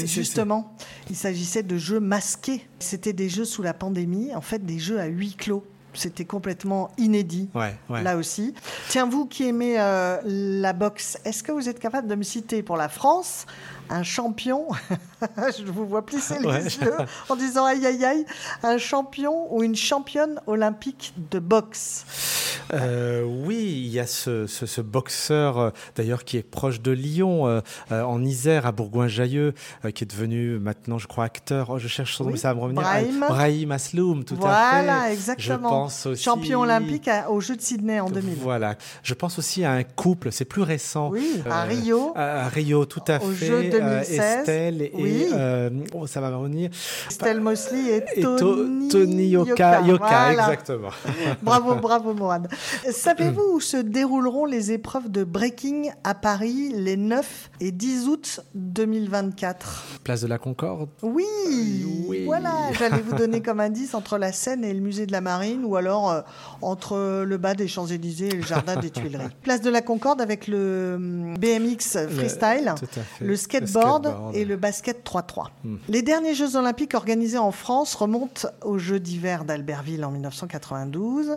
justement, 0.07 0.75
il 1.11 1.17
s'agissait 1.17 1.62
de 1.62 1.77
jeux 1.77 2.01
masqués. 2.01 2.62
C'était 2.79 3.12
des 3.12 3.29
jeux 3.29 3.45
sous 3.45 3.62
la 3.62 3.75
pandémie, 3.75 4.35
en 4.35 4.41
fait 4.41 4.64
des 4.64 4.79
jeux 4.79 5.01
à 5.01 5.07
huis 5.07 5.35
clos. 5.35 5.64
C'était 5.94 6.24
complètement 6.24 6.90
inédit. 6.98 7.48
Ouais, 7.55 7.74
ouais. 7.88 8.03
Là 8.03 8.16
aussi. 8.16 8.55
Tiens, 8.88 9.09
vous 9.09 9.27
qui 9.27 9.48
aimez 9.48 9.77
euh, 9.81 10.18
la 10.24 10.72
boxe, 10.72 11.18
est-ce 11.24 11.42
que 11.42 11.51
vous 11.53 11.68
êtes 11.68 11.81
capable 11.81 12.07
de 12.09 12.14
me 12.14 12.22
citer 12.22 12.62
pour 12.62 12.77
la 12.77 12.88
France 12.88 13.46
un 13.90 14.03
champion 14.03 14.66
Je 15.59 15.64
vous 15.64 15.87
vois 15.87 16.05
plisser 16.05 16.38
les 16.40 16.46
Ouais. 16.46 16.62
yeux 16.62 16.94
en 17.31 17.37
disant 17.37 17.64
aïe 17.64 17.85
aïe 17.87 18.05
aïe, 18.05 18.27
un 18.62 18.77
champion 18.77 19.53
ou 19.55 19.62
une 19.62 19.74
championne 19.77 20.40
olympique 20.46 21.14
de 21.31 21.38
boxe. 21.38 22.05
Euh, 22.74 23.22
oui, 23.24 23.57
il 23.57 23.88
y 23.88 23.98
a 23.98 24.07
ce, 24.07 24.46
ce, 24.46 24.66
ce 24.66 24.83
boxeur, 24.83 25.59
euh, 25.59 25.70
d'ailleurs, 25.96 26.24
qui 26.24 26.37
est 26.37 26.42
proche 26.42 26.83
de 26.83 26.90
Lyon, 26.90 27.46
euh, 27.46 27.61
en 27.90 28.22
Isère, 28.22 28.66
à 28.66 28.72
Bourgoin-Jallieu, 28.72 29.55
euh, 29.87 29.90
qui 29.90 30.05
est 30.05 30.07
devenu 30.07 30.59
maintenant, 30.59 30.98
je 30.98 31.07
crois, 31.07 31.24
acteur. 31.24 31.70
Oh, 31.70 31.79
je 31.79 31.88
cherche 31.88 32.14
son 32.14 32.24
nom, 32.24 32.33
Oui, 32.33 32.38
ça 32.38 32.48
va 32.48 32.55
me 32.57 32.61
revenir. 32.61 32.83
Brahim. 32.83 33.22
Ah, 33.22 33.29
Brahim 33.29 33.72
Asloum, 33.72 34.24
tout 34.24 34.37
voilà, 34.37 35.01
à 35.01 35.05
fait. 35.07 35.14
exactement. 35.14 35.57
Je 35.57 35.62
pense 35.62 35.88
aussi... 36.07 36.22
Champion 36.22 36.61
olympique 36.61 37.09
à- 37.09 37.31
aux 37.31 37.40
Jeux 37.40 37.57
de 37.57 37.61
Sydney 37.62 38.01
en 38.01 38.09
2000. 38.11 38.35
Voilà. 38.40 38.77
Je 39.03 39.14
pense 39.14 39.38
aussi 39.38 39.64
à 39.64 39.72
un 39.72 39.83
couple, 39.85 40.31
c'est 40.33 40.44
plus 40.44 40.62
récent. 40.62 41.11
Oui, 41.11 41.42
à 41.51 41.62
Rio. 41.64 42.12
À, 42.14 42.44
à 42.44 42.48
Rio, 42.48 42.85
tout 42.87 43.03
à 43.09 43.16
Aux 43.22 43.31
fait. 43.31 43.46
Jeux 43.46 43.62
euh, 43.64 43.70
2016. 43.70 44.18
Estelle 44.20 44.83
et. 44.83 44.92
Oui. 44.94 45.27
euh, 45.33 45.70
oh, 45.94 46.07
ça 46.07 46.20
va 46.20 46.35
revenir. 46.37 46.70
Stella 47.09 47.40
Mosley 47.40 48.05
et 48.14 48.20
Et 48.20 48.22
To- 48.22 48.37
Tony, 48.90 49.29
Yoka, 49.29 49.83
Yoka, 49.83 50.05
Voilà. 50.07 50.31
exactement. 50.33 50.88
Bravo, 51.42 51.74
bravo 51.77 52.14
Mourad. 52.14 52.48
Savez-vous 52.90 53.55
où 53.55 53.61
se 53.61 53.77
dérouleront 53.77 54.44
les 54.46 54.72
épreuves 54.72 55.11
de 55.11 55.24
breaking 55.24 55.90
à 56.05 56.14
Paris 56.14 56.72
les 56.74 56.96
9 56.96 57.51
et 57.61 57.70
10 57.72 58.09
août 58.09 58.40
2024 58.55 59.85
Place 60.05 60.20
de 60.22 60.27
la 60.27 60.38
Concorde. 60.38 60.88
Oui, 61.03 61.24
Oui. 62.09 62.24
voilà, 62.24 62.53
j'allais 62.79 63.01
vous 63.01 63.16
donner 63.16 63.40
comme 63.40 63.61
indice 63.61 63.94
entre 63.94 64.18
la 64.18 64.33
Seine 64.33 64.64
et 64.64 64.72
le 64.72 64.81
musée 64.81 65.07
de 65.07 65.12
la 65.12 65.20
Marine 65.20 65.64
ou 65.68 65.76
alors 65.76 66.11
euh, 66.11 66.20
entre 66.62 67.24
le 67.24 67.37
bas 67.37 67.54
des 67.54 67.68
Champs-Élysées 67.68 68.28
et 68.28 68.37
le 68.37 68.42
jardin 68.42 68.76
des 68.76 68.90
Tuileries. 68.90 69.28
Place 69.42 69.61
de 69.61 69.70
la 69.70 69.83
Concorde 69.83 70.20
avec 70.20 70.48
le 70.48 70.94
hum, 70.96 71.35
BMX 71.38 72.09
freestyle, 72.09 72.74
le 73.20 73.37
skateboard 73.37 74.14
et 74.35 74.44
le 74.44 74.57
basket 74.57 75.07
3-3. 75.07 75.48
Hmm. 75.64 75.76
Les 75.88 76.02
derniers 76.02 76.35
Jeux 76.35 76.57
olympiques 76.57 76.94
organisés 76.94 77.38
en 77.38 77.52
France 77.52 77.94
remontent 77.94 78.48
aux 78.64 78.78
Jeux 78.78 79.00
d'hiver 79.00 79.44
d'Albertville 79.44 80.04
en 80.04 80.11
1992. 80.11 81.37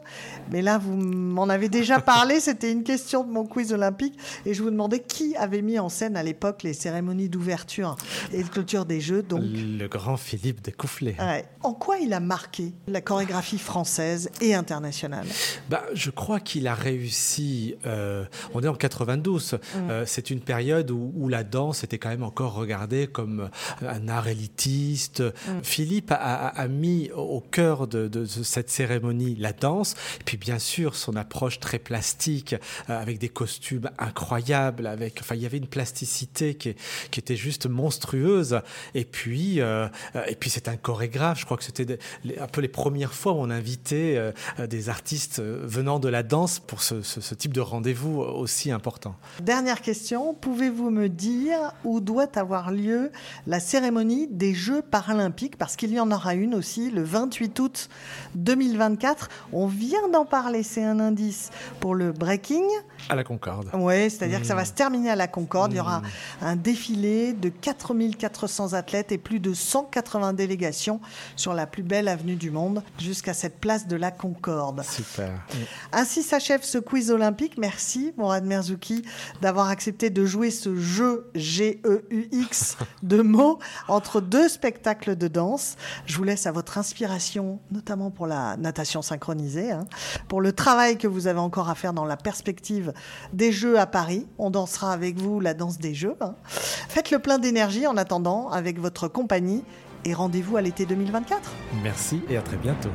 Mais 0.52 0.62
là, 0.62 0.78
vous 0.78 0.96
m'en 0.96 1.50
avez 1.50 1.70
déjà 1.70 2.00
parlé, 2.00 2.40
c'était 2.40 2.72
une 2.72 2.84
question 2.84 3.24
de 3.24 3.32
mon 3.32 3.46
quiz 3.46 3.74
olympique. 3.74 4.18
Et 4.46 4.54
je 4.54 4.64
vous 4.64 4.72
demandais 4.72 5.00
qui 5.00 5.36
avait 5.36 5.62
mis 5.62 5.80
en 5.80 5.90
scène 5.90 6.16
à 6.16 6.24
l'époque 6.24 6.64
les 6.64 6.74
cérémonies 6.74 7.30
d'ouverture 7.30 7.96
et 8.34 8.44
de 8.44 8.48
clôture 8.48 8.86
des 8.86 9.02
Jeux. 9.02 9.24
Donc, 9.24 9.42
Le 9.44 9.88
grand 9.88 10.18
Philippe 10.18 10.62
Découfflé. 10.62 11.16
ouais. 11.20 11.46
en 11.64 11.74
quoi 11.74 11.98
il 11.98 12.14
a 12.14 12.20
marqué 12.20 12.74
la 12.88 13.02
chorégraphie 13.02 13.58
française 13.58 14.21
et 14.42 14.54
internationale 14.56 15.26
Bah, 15.70 15.84
je 15.94 16.10
crois 16.10 16.40
qu'il 16.40 16.68
a 16.68 16.76
réussi. 16.76 17.76
euh, 17.86 18.26
on 18.54 18.62
est 18.64 18.68
en 18.68 18.76
92. 18.76 19.58
euh, 19.76 20.04
c'est 20.06 20.30
une 20.30 20.42
période 20.42 20.92
où, 20.92 21.12
où 21.16 21.28
la 21.30 21.44
danse 21.44 21.84
était 21.84 21.98
quand 21.98 22.10
même 22.10 22.24
encore 22.24 22.54
regardée 22.54 23.08
comme 23.08 23.50
un 23.82 24.08
art 24.08 24.28
élitiste. 24.28 25.24
Philippe 25.64 26.12
a, 26.12 26.16
a- 26.16 26.48
a 26.62 26.68
mis 26.68 27.10
au 27.16 27.42
cœur 27.42 27.88
de, 27.88 28.08
de 28.08 28.26
cette 28.26 28.70
cérémonie 28.70 29.36
la 29.36 29.54
danse. 29.54 29.96
Et 30.20 30.24
puis 30.24 30.38
bien 30.38 30.60
sûr 30.60 30.96
son 30.96 31.16
approche 31.16 31.60
très 31.60 31.80
plastique, 31.80 32.56
euh, 32.90 33.00
avec 33.02 33.18
des 33.20 33.30
costumes 33.30 33.90
incroyables. 33.98 34.88
Avec, 34.88 35.18
enfin, 35.22 35.36
il 35.36 35.42
y 35.42 35.46
avait 35.46 35.58
une 35.58 35.68
plasticité 35.68 36.56
qui, 36.56 36.76
qui 37.12 37.20
était 37.20 37.36
juste 37.36 37.66
monstrueuse. 37.68 38.60
Et 38.96 39.06
puis, 39.06 39.60
et 39.60 40.36
puis 40.40 40.50
c'est 40.50 40.68
un 40.68 40.78
chorégraphe. 40.78 41.40
Je 41.40 41.46
crois 41.46 41.58
que 41.58 41.64
c'était 41.64 41.98
un 42.40 42.48
peu 42.48 42.62
les 42.62 42.68
premières 42.68 43.14
fois 43.14 43.34
où 43.34 43.38
on 43.38 43.50
invitait 43.50 44.11
euh, 44.18 44.32
euh, 44.60 44.68
des 44.68 44.90
artistes 44.90 45.40
euh, 45.40 45.62
venant 45.66 46.00
de 46.00 46.08
la 46.10 46.24
danse 46.24 46.60
pour 46.60 46.82
ce, 46.82 47.02
ce- 47.02 47.22
ce 47.22 47.36
type 47.36 47.54
de 47.54 47.62
rendez-vous 47.62 48.20
aussi 48.22 48.72
important. 48.72 49.16
Dernière 49.42 49.82
question, 49.82 50.34
pouvez-vous 50.34 50.90
me 50.90 51.10
dire 51.10 51.58
où 51.84 52.00
doit 52.00 52.38
avoir 52.38 52.72
lieu 52.72 53.12
la 53.48 53.60
cérémonie 53.60 54.28
des 54.30 54.54
Jeux 54.54 54.82
paralympiques? 54.82 55.58
Parce 55.58 55.76
qu'il 55.76 55.92
y 55.92 56.00
en 56.00 56.12
aura 56.12 56.36
une 56.36 56.56
aussi 56.56 56.90
le 56.92 57.04
28 57.04 57.60
août 57.60 57.90
2024. 58.36 59.30
On 59.54 59.68
vient 59.68 60.08
d'en 60.12 60.26
parler, 60.26 60.64
c'est 60.64 60.84
un 60.84 61.00
indice 61.00 61.50
pour 61.80 61.96
le 61.96 62.12
breaking. 62.12 62.64
À 63.10 63.16
la 63.16 63.24
Concorde. 63.24 63.70
Oui, 63.74 64.10
c'est-à-dire 64.10 64.42
que 64.42 64.48
ça 64.48 64.56
va 64.56 64.66
se 64.66 64.74
terminer 64.74 65.10
à 65.10 65.16
la 65.16 65.28
Concorde. 65.28 65.74
Il 65.74 65.78
y 65.78 65.80
aura 65.80 66.02
un 66.42 66.56
défilé 66.56 67.34
de 67.34 67.50
4400 67.50 68.74
athlètes 68.74 69.12
et 69.12 69.18
plus 69.18 69.40
de 69.40 69.54
180 69.54 70.34
délégations 70.34 71.00
sur 71.36 71.54
la 71.54 71.66
plus 71.68 71.84
belle 71.84 72.08
avenue 72.08 72.36
du 72.36 72.52
monde 72.52 72.84
jusqu'à 73.00 73.34
cette 73.34 73.60
place 73.60 73.88
de 73.88 73.96
la 74.02 74.12
Concorde. 74.12 74.84
Super. 74.84 75.32
Ainsi 75.94 76.24
s'achève 76.24 76.64
ce 76.64 76.78
quiz 76.78 77.12
olympique. 77.12 77.58
Merci, 77.58 78.14
Mourad 78.18 78.44
Merzouki, 78.44 79.04
d'avoir 79.42 79.70
accepté 79.70 80.10
de 80.10 80.26
jouer 80.26 80.52
ce 80.52 80.76
jeu 80.76 81.30
G-E-U-X 81.36 82.78
de 83.04 83.22
mots 83.22 83.60
entre 83.88 84.20
deux 84.20 84.50
spectacles 84.50 85.16
de 85.16 85.28
danse. 85.28 85.76
Je 86.06 86.18
vous 86.18 86.24
laisse 86.24 86.48
à 86.48 86.52
votre 86.52 86.78
inspiration, 86.78 87.60
notamment 87.72 88.12
pour 88.12 88.28
la 88.28 88.58
natation 88.58 89.02
synchronisée, 89.02 89.72
hein, 89.72 89.86
pour 90.28 90.42
le 90.42 90.52
travail 90.52 90.98
que 90.98 91.08
vous 91.08 91.28
avez 91.28 91.40
encore 91.40 91.70
à 91.70 91.76
faire 91.76 91.94
dans 91.94 92.06
la 92.06 92.18
perspective 92.18 92.94
des 93.34 93.52
Jeux 93.52 93.80
à 93.80 93.86
Paris. 93.86 94.28
On 94.38 94.50
dansera 94.50 94.92
avec 94.94 95.18
vous 95.18 95.40
la 95.40 95.54
danse 95.54 95.78
des 95.78 95.94
Jeux. 95.94 96.16
hein. 96.22 96.36
Faites 96.48 97.12
le 97.12 97.20
plein 97.20 97.38
d'énergie 97.38 97.86
en 97.88 97.98
attendant 97.98 98.50
avec 98.50 98.80
votre 98.80 99.08
compagnie 99.08 99.64
et 100.06 100.14
rendez-vous 100.14 100.58
à 100.58 100.62
l'été 100.62 100.86
2024. 100.88 101.40
Merci 101.84 102.22
et 102.30 102.38
à 102.38 102.42
très 102.42 102.58
bientôt. 102.58 102.90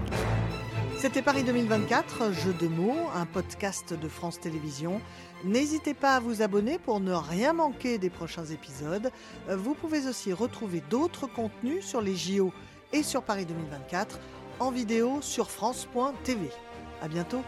C'était 0.99 1.23
Paris 1.23 1.45
2024, 1.45 2.33
Jeu 2.33 2.53
de 2.55 2.69
mots, 2.69 3.09
un 3.15 3.27
podcast 3.27 3.93
de 3.93 4.09
France 4.09 4.41
Télévisions. 4.41 5.01
N'hésitez 5.45 5.95
pas 5.95 6.15
à 6.17 6.21
vous 6.21 6.43
abonner 6.43 6.79
pour 6.79 7.01
ne 7.01 7.13
rien 7.13 7.53
manquer 7.53 7.99
des 7.99 8.11
prochains 8.11 8.47
épisodes. 8.47 9.11
Euh, 9.49 9.57
Vous 9.57 9.75
pouvez 9.75 10.07
aussi 10.09 10.33
retrouver 10.33 10.83
d'autres 10.89 11.27
contenus 11.27 11.85
sur 11.85 12.01
les 12.01 12.17
JO 12.17 12.53
et 12.93 13.03
sur 13.03 13.23
Paris 13.23 13.45
2024 13.45 14.19
en 14.59 14.71
vidéo 14.71 15.19
sur 15.21 15.51
France.tv. 15.51 16.49
À 17.03 17.09
bientôt. 17.09 17.43